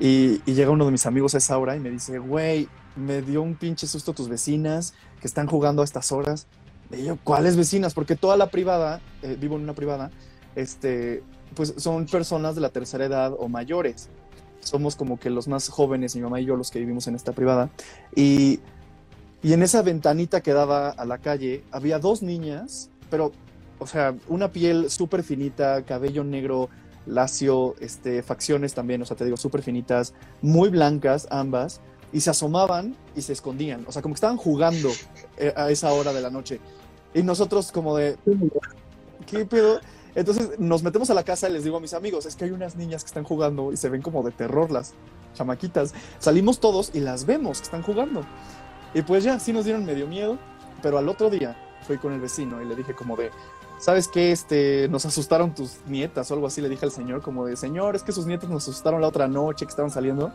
[0.00, 3.20] Y, y llega uno de mis amigos a esa hora y me dice, güey, me
[3.20, 6.46] dio un pinche susto tus vecinas que están jugando a estas horas.
[6.90, 7.92] Y yo, ¿cuáles vecinas?
[7.92, 10.10] Porque toda la privada, eh, vivo en una privada,
[10.56, 11.22] este,
[11.54, 14.08] pues son personas de la tercera edad o mayores.
[14.60, 17.32] Somos como que los más jóvenes, mi mamá y yo, los que vivimos en esta
[17.32, 17.70] privada.
[18.14, 18.60] Y,
[19.42, 23.32] y en esa ventanita que daba a la calle había dos niñas, pero,
[23.78, 26.68] o sea, una piel súper finita, cabello negro,
[27.06, 31.80] lacio, este, facciones también, o sea, te digo, súper finitas, muy blancas ambas,
[32.12, 34.90] y se asomaban y se escondían, o sea, como que estaban jugando
[35.36, 36.60] eh, a esa hora de la noche.
[37.14, 38.16] Y nosotros como de,
[39.26, 39.80] ¿qué pedo?
[40.14, 42.50] Entonces nos metemos a la casa y les digo a mis amigos, es que hay
[42.50, 44.94] unas niñas que están jugando y se ven como de terror las
[45.34, 45.94] chamaquitas.
[46.18, 48.24] Salimos todos y las vemos que están jugando.
[48.94, 50.38] Y pues ya, sí nos dieron medio miedo,
[50.82, 51.56] pero al otro día
[51.86, 53.30] fui con el vecino y le dije como de,
[53.78, 54.32] ¿sabes qué?
[54.32, 57.96] Este, nos asustaron tus nietas o algo así, le dije al señor como de, señor,
[57.96, 60.32] es que sus nietas nos asustaron la otra noche que estaban saliendo.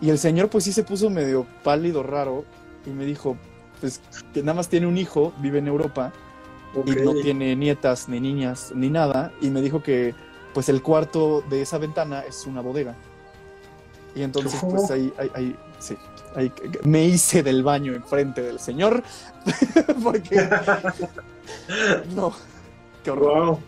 [0.00, 2.44] Y el señor pues sí se puso medio pálido, raro,
[2.86, 3.36] y me dijo,
[3.80, 4.00] pues
[4.32, 6.12] que nada más tiene un hijo, vive en Europa,
[6.86, 10.14] y no tiene nietas ni niñas ni nada y me dijo que
[10.54, 12.94] pues el cuarto de esa ventana es una bodega
[14.14, 15.96] Y entonces, pues ahí, ahí, ahí, sí,
[16.34, 16.52] ahí
[16.82, 19.02] me hice del baño enfrente del señor.
[20.02, 20.48] Porque.
[22.14, 22.32] no,
[23.04, 23.36] qué horror.
[23.36, 23.60] Wow.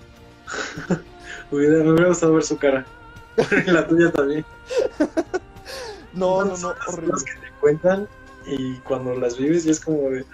[1.52, 2.84] Hubiera, me hubiera gustado ver su cara.
[3.66, 4.44] La tuya también.
[6.12, 7.14] No, no, no, horrible.
[7.24, 8.08] que te cuentan
[8.46, 10.24] y cuando las vives ya es como de.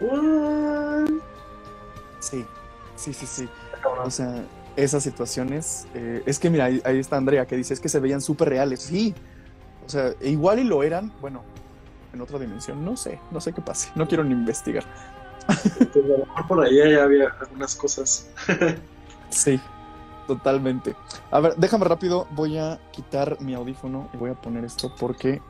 [0.00, 1.31] "What?".
[2.22, 2.46] Sí,
[2.96, 3.48] sí, sí, sí.
[4.04, 4.44] O sea,
[4.76, 5.86] esas situaciones.
[5.94, 8.48] eh, es que mira, ahí, ahí está Andrea que dice es que se veían súper
[8.48, 8.80] reales.
[8.80, 9.14] Sí.
[9.84, 11.42] O sea, e igual y lo eran, bueno,
[12.14, 12.84] en otra dimensión.
[12.84, 13.90] No sé, no sé qué pase.
[13.96, 14.84] No quiero ni investigar.
[15.46, 18.30] Pues, a lo mejor por ahí ya había algunas cosas.
[19.30, 19.58] Sí,
[20.26, 20.94] totalmente.
[21.30, 22.28] A ver, déjame rápido.
[22.30, 25.42] Voy a quitar mi audífono y voy a poner esto porque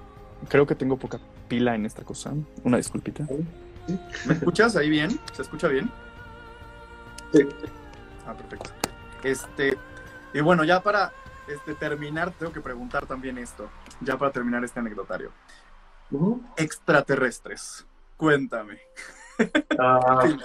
[0.49, 2.33] creo que tengo poca pila en esta cosa.
[2.65, 3.27] Una disculpita.
[4.25, 5.21] ¿Me escuchas ahí bien?
[5.33, 5.91] ¿Se escucha bien?
[7.33, 7.49] Sí.
[8.27, 8.71] Ah, perfecto.
[9.23, 9.77] Este,
[10.35, 11.13] y bueno, ya para
[11.49, 13.69] este, terminar, tengo que preguntar también esto.
[14.01, 15.31] Ya para terminar este anecdotario.
[16.57, 17.87] Extraterrestres.
[18.17, 18.79] Cuéntame.
[19.79, 20.29] Ah,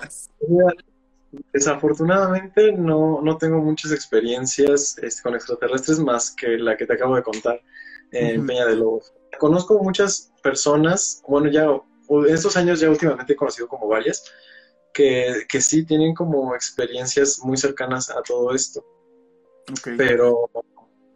[1.54, 7.16] desafortunadamente no, no tengo muchas experiencias este, con extraterrestres más que la que te acabo
[7.16, 7.62] de contar
[8.12, 8.46] en.
[8.46, 9.14] Peña de Lobos.
[9.38, 11.68] Conozco muchas personas, bueno, ya
[12.28, 14.24] estos años ya últimamente he conocido como varias,
[14.98, 18.84] que, que sí tienen como experiencias muy cercanas a todo esto.
[19.96, 20.50] Pero,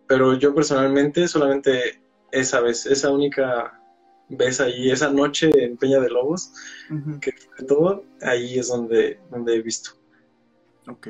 [0.08, 2.00] pero yo personalmente solamente
[2.32, 3.82] esa vez, esa única
[4.30, 6.54] vez ahí, esa noche en Peña de Lobos,
[6.92, 7.20] Ujú.
[7.20, 9.92] que fue todo, ahí es donde, donde he visto,
[10.88, 11.08] Ok.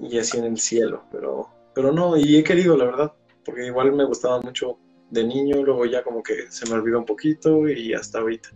[0.00, 3.12] y así en el cielo, pero, pero no, y he querido, la verdad,
[3.44, 4.76] porque igual me gustaba mucho
[5.10, 8.48] de niño, luego ya como que se me olvidó un poquito y hasta ahorita.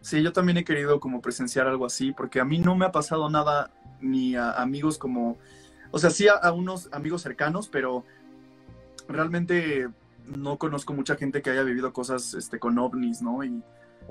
[0.00, 2.92] Sí, yo también he querido como presenciar algo así, porque a mí no me ha
[2.92, 3.70] pasado nada
[4.00, 5.36] ni a amigos como,
[5.90, 8.04] o sea, sí a, a unos amigos cercanos, pero
[9.08, 9.88] realmente
[10.26, 13.42] no conozco mucha gente que haya vivido cosas este, con ovnis, ¿no?
[13.44, 13.62] Y,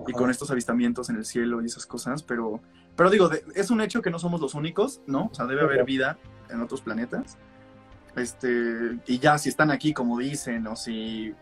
[0.07, 2.61] y con estos avistamientos en el cielo y esas cosas, pero,
[2.95, 5.29] pero digo, de- es un hecho que no somos los únicos, ¿no?
[5.31, 6.17] O sea, debe haber vida
[6.49, 7.37] en otros planetas.
[8.15, 11.33] Este, y ya si están aquí, como dicen, o si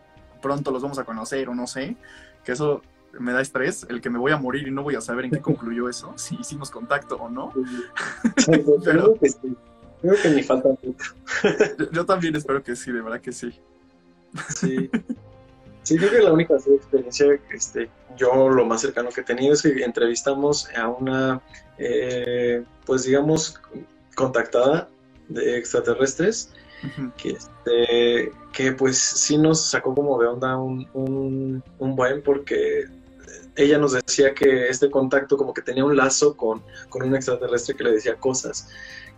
[0.42, 1.96] pronto los vamos a conocer, o no sé,
[2.44, 2.82] que eso
[3.18, 5.30] me da estrés, el que me voy a morir y no voy a saber en
[5.30, 7.52] qué concluyó eso, si hicimos contacto o no.
[8.46, 9.56] Pero creo que sí,
[10.00, 11.14] creo que ni falta mucho.
[11.78, 13.52] Yo, yo también espero que sí, de verdad que sí.
[14.56, 14.90] Sí.
[15.88, 17.88] Sí, creo que la única experiencia, este,
[18.18, 21.40] yo lo más cercano que he tenido es que entrevistamos a una,
[21.78, 23.58] eh, pues digamos,
[24.14, 24.90] contactada
[25.28, 26.52] de extraterrestres,
[27.16, 32.84] que, este, que pues sí nos sacó como de onda un, un, un buen, porque
[33.56, 37.76] ella nos decía que este contacto como que tenía un lazo con, con un extraterrestre
[37.76, 38.68] que le decía cosas,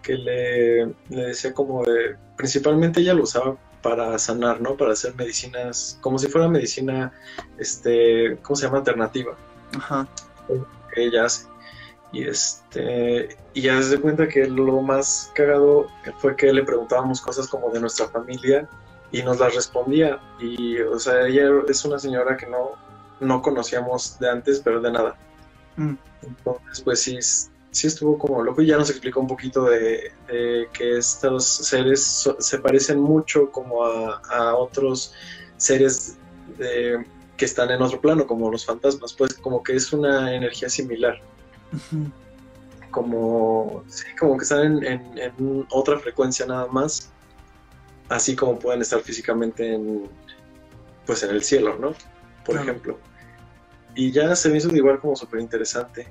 [0.03, 4.77] que le, le decía como de, principalmente ella lo usaba para sanar, ¿no?
[4.77, 7.13] Para hacer medicinas, como si fuera medicina,
[7.59, 8.79] este, ¿cómo se llama?
[8.79, 9.37] Alternativa,
[9.77, 10.07] Ajá.
[10.95, 11.47] que ella hace.
[12.13, 15.87] Y este, y ya se cuenta que lo más cagado
[16.19, 18.69] fue que le preguntábamos cosas como de nuestra familia
[19.13, 20.21] y nos las respondía.
[20.41, 22.73] Y, o sea, ella es una señora que no,
[23.21, 25.17] no conocíamos de antes, pero de nada.
[25.77, 25.95] Mm.
[26.23, 27.19] Entonces, pues sí,
[27.71, 32.03] sí estuvo como loco y ya nos explicó un poquito de, de que estos seres
[32.05, 35.15] so- se parecen mucho como a, a otros
[35.57, 36.17] seres
[36.59, 37.05] de-
[37.37, 41.19] que están en otro plano, como los fantasmas, pues como que es una energía similar,
[42.91, 47.11] como, sí, como que están en, en- en otra frecuencia nada más,
[48.09, 50.09] así como pueden estar físicamente en,
[51.07, 51.93] pues en el cielo, ¿no?
[52.45, 52.63] Por Claro.
[52.63, 52.99] ejemplo.
[53.95, 56.07] Y ya se me hizo igual como súper interesante.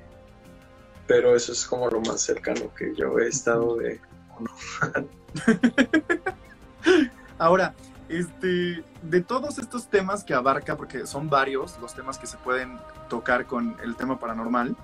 [1.06, 4.00] Pero eso es como lo más cercano que yo he estado de...
[7.38, 7.74] Ahora,
[8.08, 12.78] este, de todos estos temas que abarca, porque son varios los temas que se pueden
[13.08, 14.76] tocar con el tema paranormal,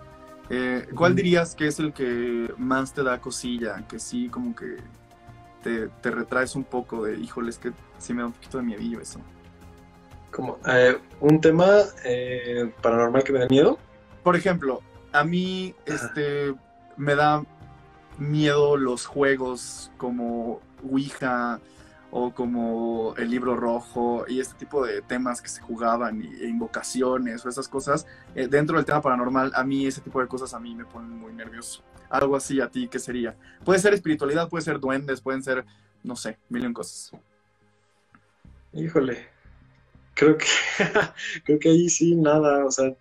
[0.48, 3.86] eh, ¿cuál dirías que es el que más te da cosilla?
[3.88, 4.76] Que sí, como que
[5.62, 8.64] te, te retraes un poco de, híjole, es que sí me da un poquito de
[8.64, 9.20] miedillo eso.
[10.36, 11.66] Como, eh, un tema
[12.04, 13.78] eh, paranormal que me da miedo.
[14.22, 16.54] Por ejemplo, a mí este,
[16.98, 17.42] me da
[18.18, 21.58] miedo los juegos como Ouija
[22.10, 26.48] o como el libro rojo y este tipo de temas que se jugaban y, e
[26.48, 28.06] invocaciones o esas cosas.
[28.34, 31.12] Eh, dentro del tema paranormal, a mí ese tipo de cosas a mí me ponen
[31.12, 31.82] muy nervioso.
[32.10, 33.34] Algo así a ti, ¿qué sería?
[33.64, 35.64] Puede ser espiritualidad, puede ser duendes, pueden ser,
[36.02, 37.10] no sé, mil y un cosas.
[38.74, 39.35] Híjole.
[40.16, 40.46] Creo que,
[41.44, 42.66] creo que ahí sí, nada.
[42.66, 42.92] O sea,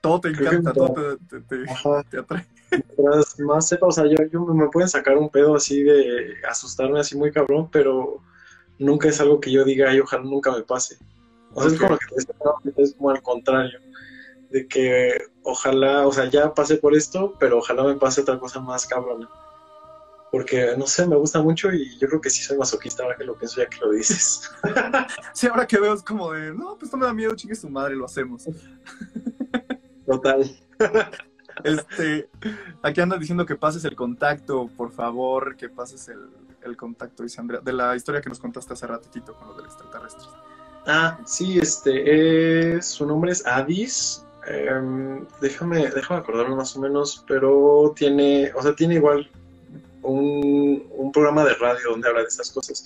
[0.00, 2.02] Todo te que encanta, todo te, te- te- ajá.
[2.10, 2.46] te atrae.
[2.70, 7.00] Mientras más sepa, o sea, yo, yo me pueden sacar un pedo así de asustarme
[7.00, 8.22] así muy cabrón, pero
[8.78, 10.96] nunca es algo que yo diga, ay, ojalá nunca me pase.
[11.54, 12.82] O sea, es como lo que te decía, ¿no?
[12.82, 13.78] es como al contrario,
[14.50, 18.60] de que ojalá, o sea, ya pasé por esto, pero ojalá me pase otra cosa
[18.60, 19.28] más cabrona.
[20.32, 23.24] Porque, no sé, me gusta mucho y yo creo que sí soy masoquista ahora que
[23.24, 24.50] lo pienso ya que lo dices.
[25.34, 27.68] sí, ahora que veo es como de, no, pues no me da miedo, chingue su
[27.68, 28.44] madre, lo hacemos.
[30.06, 30.50] Total.
[31.64, 32.30] Este,
[32.80, 36.30] aquí andas diciendo que pases el contacto, por favor, que pases el,
[36.62, 39.66] el contacto, dice Andrea, de la historia que nos contaste hace ratito con lo del
[39.66, 40.24] extraterrestre.
[40.86, 44.24] Ah, sí, este, es, su nombre es Addis.
[44.46, 49.30] Em, déjame, déjame acordarme más o menos, pero tiene, o sea, tiene igual
[50.02, 52.84] un, un programa de radio donde habla de estas cosas.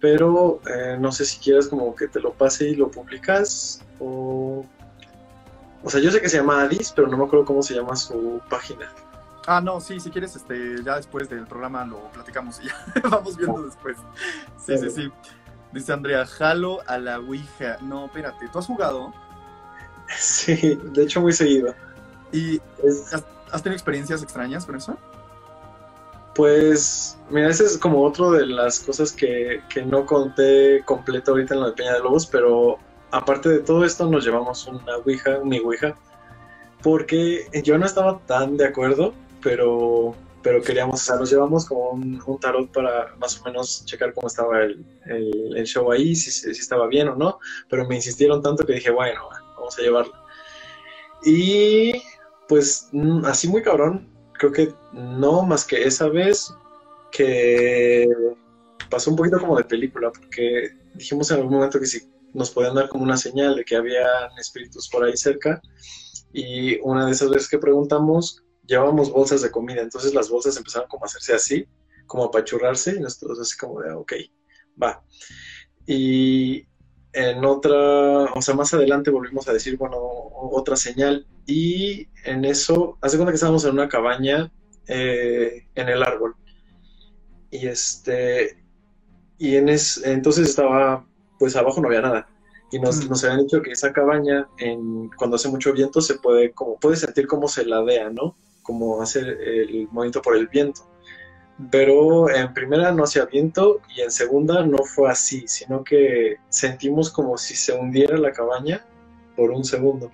[0.00, 4.64] Pero eh, no sé si quieres como que te lo pase y lo publicas o...
[5.82, 7.94] O sea, yo sé que se llama Addis, pero no me acuerdo cómo se llama
[7.96, 8.90] su página.
[9.46, 12.66] Ah, no, sí, si quieres, este, ya después del programa lo platicamos y
[13.02, 13.96] ya vamos viendo después.
[14.64, 15.12] Sí, sí, sí.
[15.72, 17.78] Dice Andrea, jalo a la Ouija.
[17.80, 19.12] No, espérate, ¿tú has jugado?
[20.18, 21.74] Sí, de hecho muy seguido.
[22.32, 24.96] ¿Y Es- has, has tenido experiencias extrañas con eso?
[26.38, 31.54] Pues, mira, ese es como otro de las cosas que, que no conté completo ahorita
[31.54, 32.78] en la de Peña de Lobos, pero
[33.10, 35.98] aparte de todo esto nos llevamos una Ouija, mi Ouija,
[36.82, 41.90] porque yo no estaba tan de acuerdo, pero, pero queríamos, o sea, nos llevamos como
[41.90, 46.30] un, un tarot para más o menos checar cómo estaba el, el- show ahí, si,
[46.30, 49.22] si si estaba bien o no, pero me insistieron tanto que dije, bueno,
[49.56, 50.14] vamos a llevarlo.
[51.24, 51.92] Y
[52.48, 54.08] pues mm, así muy cabrón,
[54.38, 56.52] creo que no más que esa vez
[57.10, 58.08] que
[58.90, 62.74] pasó un poquito como de película, porque dijimos en algún momento que si nos podían
[62.74, 64.06] dar como una señal de que había
[64.38, 65.60] espíritus por ahí cerca,
[66.32, 70.88] y una de esas veces que preguntamos, llevábamos bolsas de comida, entonces las bolsas empezaron
[70.88, 71.66] como a hacerse así,
[72.06, 74.12] como a apachurrarse, y nosotros así como de, ok,
[74.82, 75.02] va.
[75.86, 76.66] Y
[77.12, 82.98] en otra, o sea, más adelante volvimos a decir, bueno, otra señal, y en eso,
[83.00, 84.52] hace cuenta que estábamos en una cabaña
[84.86, 86.34] eh, en el árbol,
[87.50, 88.62] y este,
[89.38, 91.06] y en es, entonces estaba,
[91.38, 92.28] pues abajo no había nada,
[92.70, 93.08] y nos, Mm.
[93.08, 96.96] nos habían dicho que esa cabaña, en, cuando hace mucho viento, se puede, como, puede
[96.96, 98.36] sentir cómo se ladea, ¿no?
[98.62, 100.82] Como hacer el movimiento por el viento.
[101.70, 107.10] Pero en primera no hacía viento y en segunda no fue así, sino que sentimos
[107.10, 108.84] como si se hundiera la cabaña
[109.34, 110.10] por un segundo.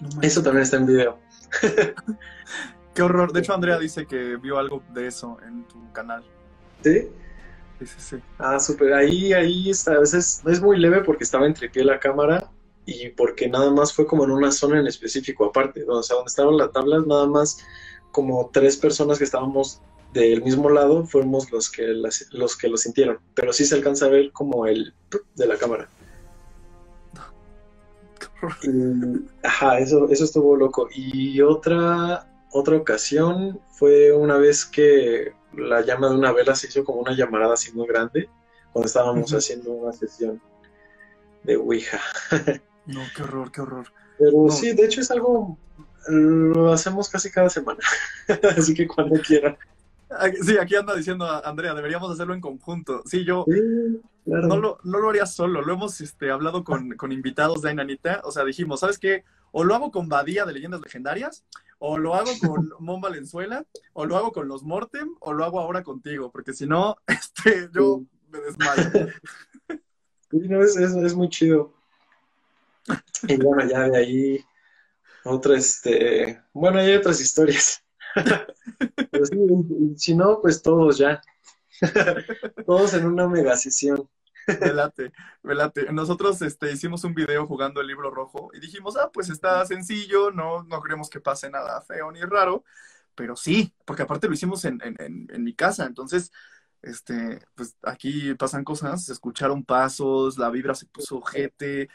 [0.00, 0.22] No.
[0.22, 1.18] Eso también está en video.
[2.94, 3.32] Qué horror.
[3.32, 6.24] De hecho, Andrea dice que vio algo de eso en tu canal.
[6.82, 7.08] ¿Sí?
[7.78, 8.16] Sí, sí, sí.
[8.38, 8.92] Ah, súper.
[8.92, 9.92] Ahí, ahí está.
[9.92, 12.50] A veces es muy leve porque estaba entre pie la cámara
[12.86, 15.84] y porque nada más fue como en una zona en específico aparte.
[15.86, 17.64] O sea, donde estaban las tablas, nada más
[18.10, 19.80] como tres personas que estábamos
[20.12, 23.18] del mismo lado fuimos los que, las- los que lo sintieron.
[23.34, 24.94] Pero sí se alcanza a ver como el
[25.36, 25.88] de la cámara.
[28.18, 28.56] Qué horror.
[28.62, 30.88] Y, ajá, eso, eso estuvo loco.
[30.94, 36.84] Y otra, otra ocasión fue una vez que la llama de una vela se hizo
[36.84, 38.28] como una llamarada así muy grande,
[38.72, 40.40] cuando estábamos haciendo una sesión
[41.44, 42.00] de Ouija.
[42.86, 43.86] No, qué horror, qué horror.
[44.18, 44.50] Pero No.
[44.50, 45.56] sí, de hecho es algo,
[46.08, 47.78] lo hacemos casi cada semana,
[48.56, 49.56] así que cuando quieran.
[50.42, 53.02] Sí, aquí anda diciendo a Andrea, deberíamos hacerlo en conjunto.
[53.06, 54.48] Sí, yo Sí, claro.
[54.48, 58.20] no lo, no lo haría solo, lo hemos este, hablado con, con invitados de Ainanita,
[58.24, 59.24] o sea, dijimos, ¿sabes qué?
[59.52, 61.44] O lo hago con Badía de Leyendas Legendarias,
[61.78, 65.60] o lo hago con Mon Valenzuela, o lo hago con los Mortem, o lo hago
[65.60, 69.08] ahora contigo, porque si no, este, yo me desmayo.
[70.30, 71.72] Sí, no, es, es, es muy chido.
[73.28, 74.44] Y bueno, ya de ahí,
[75.24, 77.82] otra, este, bueno, hay otras historias.
[79.10, 79.36] Pero sí,
[79.96, 81.20] si no, pues todos ya.
[82.66, 84.08] Todos en una mega sesión.
[84.46, 85.92] Velate, velate.
[85.92, 90.30] Nosotros este, hicimos un video jugando el libro rojo y dijimos, ah, pues está sencillo,
[90.30, 92.64] no, no queremos que pase nada feo ni raro,
[93.14, 96.32] pero sí, porque aparte lo hicimos en, en, en, en mi casa, entonces,
[96.82, 101.88] este, pues aquí pasan cosas, se escucharon pasos, la vibra se puso ojete,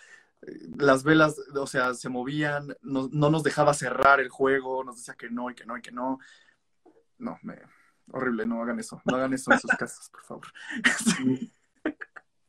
[0.77, 5.15] las velas, o sea, se movían, no, no nos dejaba cerrar el juego, nos decía
[5.15, 6.19] que no y que no y que no.
[7.17, 7.59] No, me,
[8.11, 10.47] horrible, no hagan eso, no hagan eso en sus casas, por favor.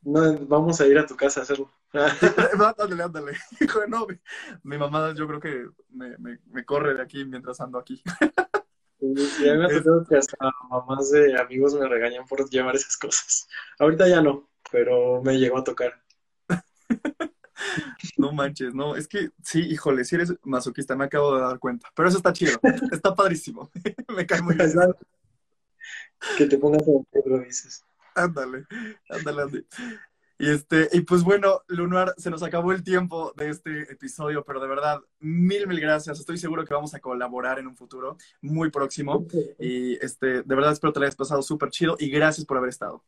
[0.01, 1.71] No, vamos a ir a tu casa a hacerlo.
[1.93, 3.37] ándale, ándale.
[3.59, 4.15] Hijo, no, mi,
[4.63, 8.01] mi mamá yo creo que me, me, me corre de aquí mientras ando aquí.
[8.99, 10.37] Y a mí me ha tocado que hasta
[10.69, 13.47] mamás de amigos me regañan por llevar esas cosas.
[13.79, 16.01] Ahorita ya no, pero me llegó a tocar.
[18.17, 21.89] No manches, no, es que sí, híjole, si eres masoquista, me acabo de dar cuenta.
[21.95, 22.59] Pero eso está chido,
[22.91, 23.69] está padrísimo.
[24.15, 24.71] me cae muy bien.
[26.37, 27.83] Que te pongas en pedo, dices.
[28.15, 28.65] Ándale,
[29.09, 29.65] ándale, ándale.
[30.39, 34.59] Y, este, y pues bueno, Lunar, se nos acabó el tiempo de este episodio, pero
[34.59, 36.19] de verdad, mil, mil gracias.
[36.19, 39.25] Estoy seguro que vamos a colaborar en un futuro muy próximo.
[39.57, 42.69] Y este, de verdad espero que te hayas pasado súper chido y gracias por haber
[42.69, 43.03] estado.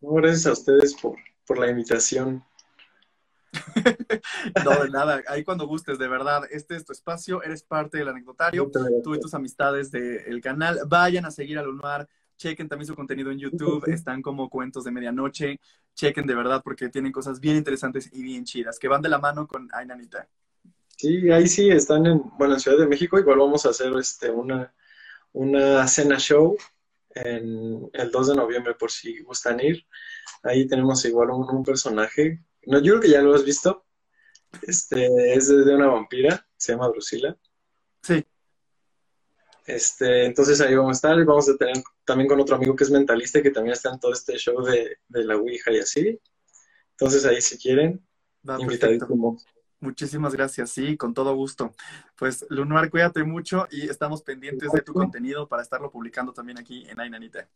[0.00, 2.44] gracias a ustedes por, por la invitación.
[4.64, 5.22] no, de nada.
[5.28, 8.70] Ahí cuando gustes, de verdad, este es tu espacio, eres parte del anecdotario,
[9.02, 10.80] tú y tus amistades del canal.
[10.86, 14.90] Vayan a seguir a Lunar, chequen también su contenido en YouTube, están como cuentos de
[14.90, 15.60] medianoche,
[15.94, 19.18] chequen de verdad porque tienen cosas bien interesantes y bien chidas, que van de la
[19.18, 20.28] mano con Ainanita.
[20.96, 24.30] Sí, ahí sí están en, bueno, en Ciudad de México, igual vamos a hacer este
[24.30, 24.74] una,
[25.32, 26.56] una cena show
[27.14, 29.86] en el 2 de noviembre por si gustan ir.
[30.42, 33.84] Ahí tenemos igual un, personaje, no, yo creo que ya lo has visto,
[34.62, 37.36] este, es de, una vampira, se llama Drusila.
[38.02, 38.24] Sí.
[39.66, 42.84] Este, entonces ahí vamos a estar y vamos a tener también con otro amigo que
[42.84, 46.20] es mentalista que también está en todo este show de, la Ouija y así.
[46.92, 48.02] Entonces ahí si quieren,
[48.58, 49.36] invitadísimo.
[49.80, 51.72] Muchísimas gracias, sí, con todo gusto.
[52.16, 56.84] Pues Lunar, cuídate mucho y estamos pendientes de tu contenido para estarlo publicando también aquí
[56.88, 57.48] en Ainanita.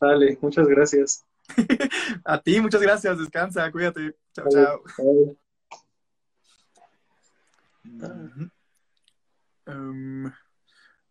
[0.00, 1.26] Dale, muchas gracias.
[2.24, 4.16] A ti, muchas gracias, descansa, cuídate.
[4.32, 4.82] Chao, chao.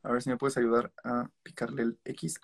[0.03, 2.39] A ver si me puedes ayudar a picarle el X.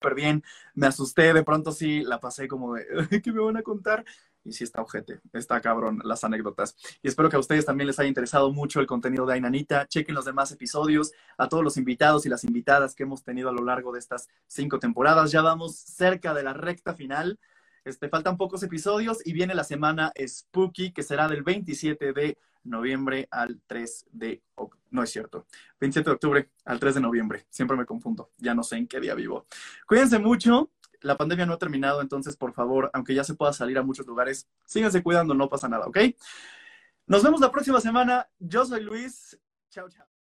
[0.00, 0.42] Súper bien,
[0.74, 2.84] me asusté, de pronto sí la pasé como de,
[3.22, 4.04] ¿qué me van a contar?
[4.46, 6.76] Y sí está ojete, está cabrón las anécdotas.
[7.02, 9.88] Y espero que a ustedes también les haya interesado mucho el contenido de Ainanita.
[9.88, 13.52] Chequen los demás episodios, a todos los invitados y las invitadas que hemos tenido a
[13.52, 15.32] lo largo de estas cinco temporadas.
[15.32, 17.40] Ya vamos cerca de la recta final.
[17.84, 23.28] Este, faltan pocos episodios y viene la semana Spooky, que será del 27 de noviembre
[23.30, 24.80] al 3 de octubre.
[24.90, 25.46] No es cierto.
[25.80, 27.46] 27 de octubre al 3 de noviembre.
[27.50, 28.30] Siempre me confundo.
[28.38, 29.46] Ya no sé en qué día vivo.
[29.86, 30.70] Cuídense mucho.
[31.00, 34.06] La pandemia no ha terminado, entonces, por favor, aunque ya se pueda salir a muchos
[34.06, 35.98] lugares, síganse cuidando, no pasa nada, ¿ok?
[37.06, 38.28] Nos vemos la próxima semana.
[38.38, 39.38] Yo soy Luis.
[39.70, 40.15] Chao, chao.